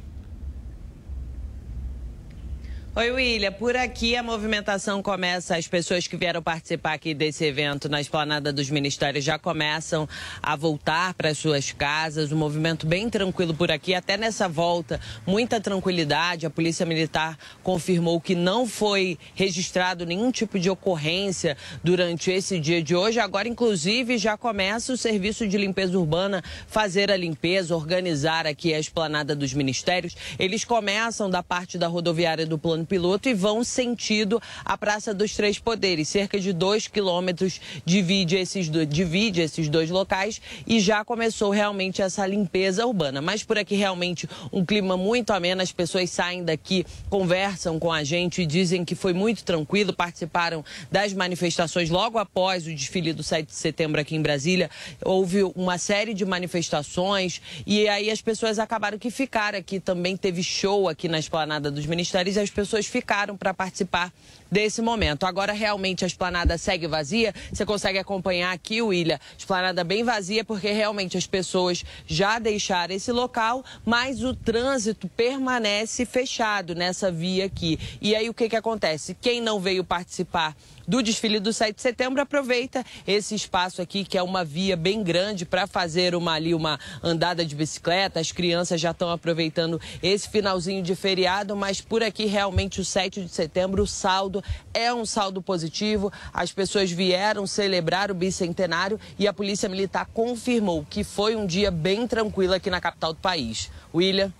[2.93, 3.53] Oi, William.
[3.53, 5.55] Por aqui a movimentação começa.
[5.55, 10.09] As pessoas que vieram participar aqui desse evento na esplanada dos ministérios já começam
[10.43, 12.33] a voltar para suas casas.
[12.33, 13.93] Um movimento bem tranquilo por aqui.
[13.93, 16.45] Até nessa volta, muita tranquilidade.
[16.45, 22.83] A Polícia Militar confirmou que não foi registrado nenhum tipo de ocorrência durante esse dia
[22.83, 23.21] de hoje.
[23.21, 28.79] Agora, inclusive, já começa o serviço de limpeza urbana fazer a limpeza, organizar aqui a
[28.79, 30.13] esplanada dos ministérios.
[30.37, 35.13] Eles começam da parte da rodoviária do plano plano piloto e vão sentido a Praça
[35.13, 36.09] dos Três Poderes.
[36.09, 42.01] Cerca de dois quilômetros divide esses, do, divide esses dois locais e já começou realmente
[42.01, 43.21] essa limpeza urbana.
[43.21, 48.03] Mas por aqui realmente um clima muito ameno, as pessoas saem daqui, conversam com a
[48.03, 53.23] gente e dizem que foi muito tranquilo, participaram das manifestações logo após o desfile do
[53.23, 54.69] 7 de setembro aqui em Brasília.
[55.03, 59.79] Houve uma série de manifestações e aí as pessoas acabaram que ficaram aqui.
[59.79, 64.11] Também teve show aqui na esplanada dos ministérios e as pessoas pessoas ficaram para participar
[64.51, 65.25] desse momento.
[65.25, 67.33] Agora realmente a esplanada segue vazia.
[67.51, 73.11] Você consegue acompanhar aqui, William, esplanada bem vazia porque realmente as pessoas já deixaram esse
[73.11, 77.79] local, mas o trânsito permanece fechado nessa via aqui.
[78.01, 79.15] E aí o que que acontece?
[79.19, 80.55] Quem não veio participar
[80.87, 85.01] do desfile do 7 de setembro, aproveita esse espaço aqui, que é uma via bem
[85.01, 88.19] grande, para fazer uma ali uma andada de bicicleta.
[88.19, 93.21] As crianças já estão aproveitando esse finalzinho de feriado, mas por aqui realmente o 7
[93.21, 94.40] de setembro o saldo
[94.73, 96.11] é um saldo positivo.
[96.33, 101.71] As pessoas vieram celebrar o bicentenário e a Polícia Militar confirmou que foi um dia
[101.71, 103.69] bem tranquilo aqui na capital do país.
[103.93, 104.31] William.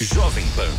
[0.00, 0.70] Jovem Pan.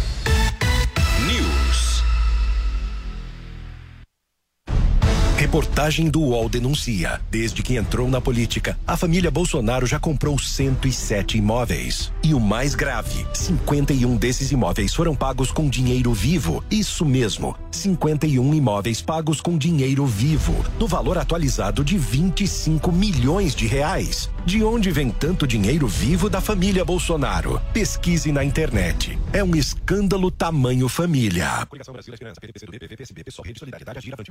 [5.47, 7.21] Reportagem do UOL denuncia.
[7.31, 12.11] Desde que entrou na política, a família Bolsonaro já comprou 107 imóveis.
[12.21, 16.61] E o mais grave: 51 desses imóveis foram pagos com dinheiro vivo.
[16.69, 23.67] Isso mesmo, 51 imóveis pagos com dinheiro vivo, no valor atualizado de 25 milhões de
[23.67, 24.29] reais.
[24.47, 27.61] De onde vem tanto dinheiro vivo da família Bolsonaro?
[27.73, 29.19] Pesquise na internet.
[29.33, 31.67] É um escândalo tamanho família.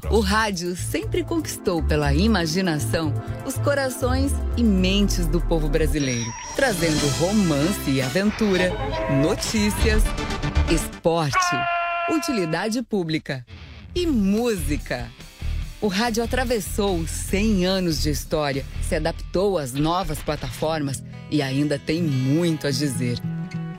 [0.09, 3.13] O rádio sempre conquistou pela imaginação
[3.45, 8.73] os corações e mentes do povo brasileiro, trazendo romance e aventura,
[9.23, 10.03] notícias,
[10.73, 11.37] esporte,
[12.11, 13.45] utilidade pública
[13.95, 15.11] e música.
[15.79, 22.03] O rádio atravessou 100 anos de história, se adaptou às novas plataformas e ainda tem
[22.03, 23.19] muito a dizer.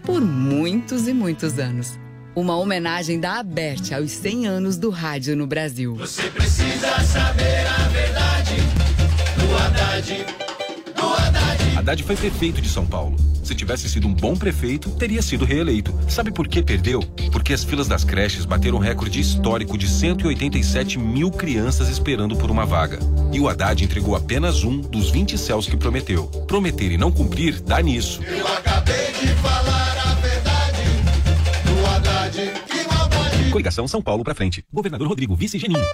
[0.03, 1.97] Por muitos e muitos anos.
[2.35, 5.95] Uma homenagem da Aberte aos 100 anos do rádio no Brasil.
[5.95, 8.55] Você precisa saber a verdade
[9.39, 10.46] do Haddad.
[12.07, 13.15] Foi prefeito de São Paulo.
[13.43, 15.97] Se tivesse sido um bom prefeito, teria sido reeleito.
[16.09, 17.01] Sabe por que perdeu?
[17.31, 22.51] Porque as filas das creches bateram um recorde histórico de 187 mil crianças esperando por
[22.51, 22.99] uma vaga.
[23.31, 26.27] E o Haddad entregou apenas um dos 20 céus que prometeu.
[26.45, 28.21] Prometer e não cumprir dá nisso.
[28.23, 30.83] Eu acabei de falar a verdade
[31.63, 32.53] do Haddad.
[32.67, 33.49] Que maldade.
[33.49, 34.63] Coligação São Paulo pra frente.
[34.73, 35.85] Governador Rodrigo Vice Geninho.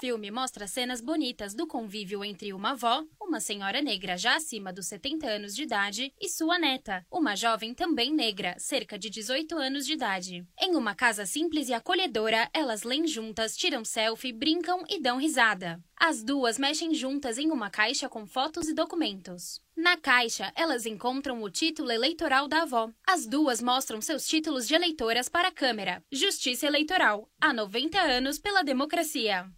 [0.00, 4.86] Filme mostra cenas bonitas do convívio entre uma avó, uma senhora negra já acima dos
[4.86, 9.84] 70 anos de idade, e sua neta, uma jovem também negra, cerca de 18 anos
[9.84, 10.46] de idade.
[10.60, 15.82] Em uma casa simples e acolhedora, elas leem juntas, tiram selfie, brincam e dão risada.
[15.96, 19.60] As duas mexem juntas em uma caixa com fotos e documentos.
[19.76, 22.90] Na caixa, elas encontram o título eleitoral da avó.
[23.06, 26.02] As duas mostram seus títulos de eleitoras para a câmera.
[26.10, 27.28] Justiça Eleitoral.
[27.40, 29.48] Há 90 anos pela democracia.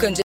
[0.00, 0.18] O candidato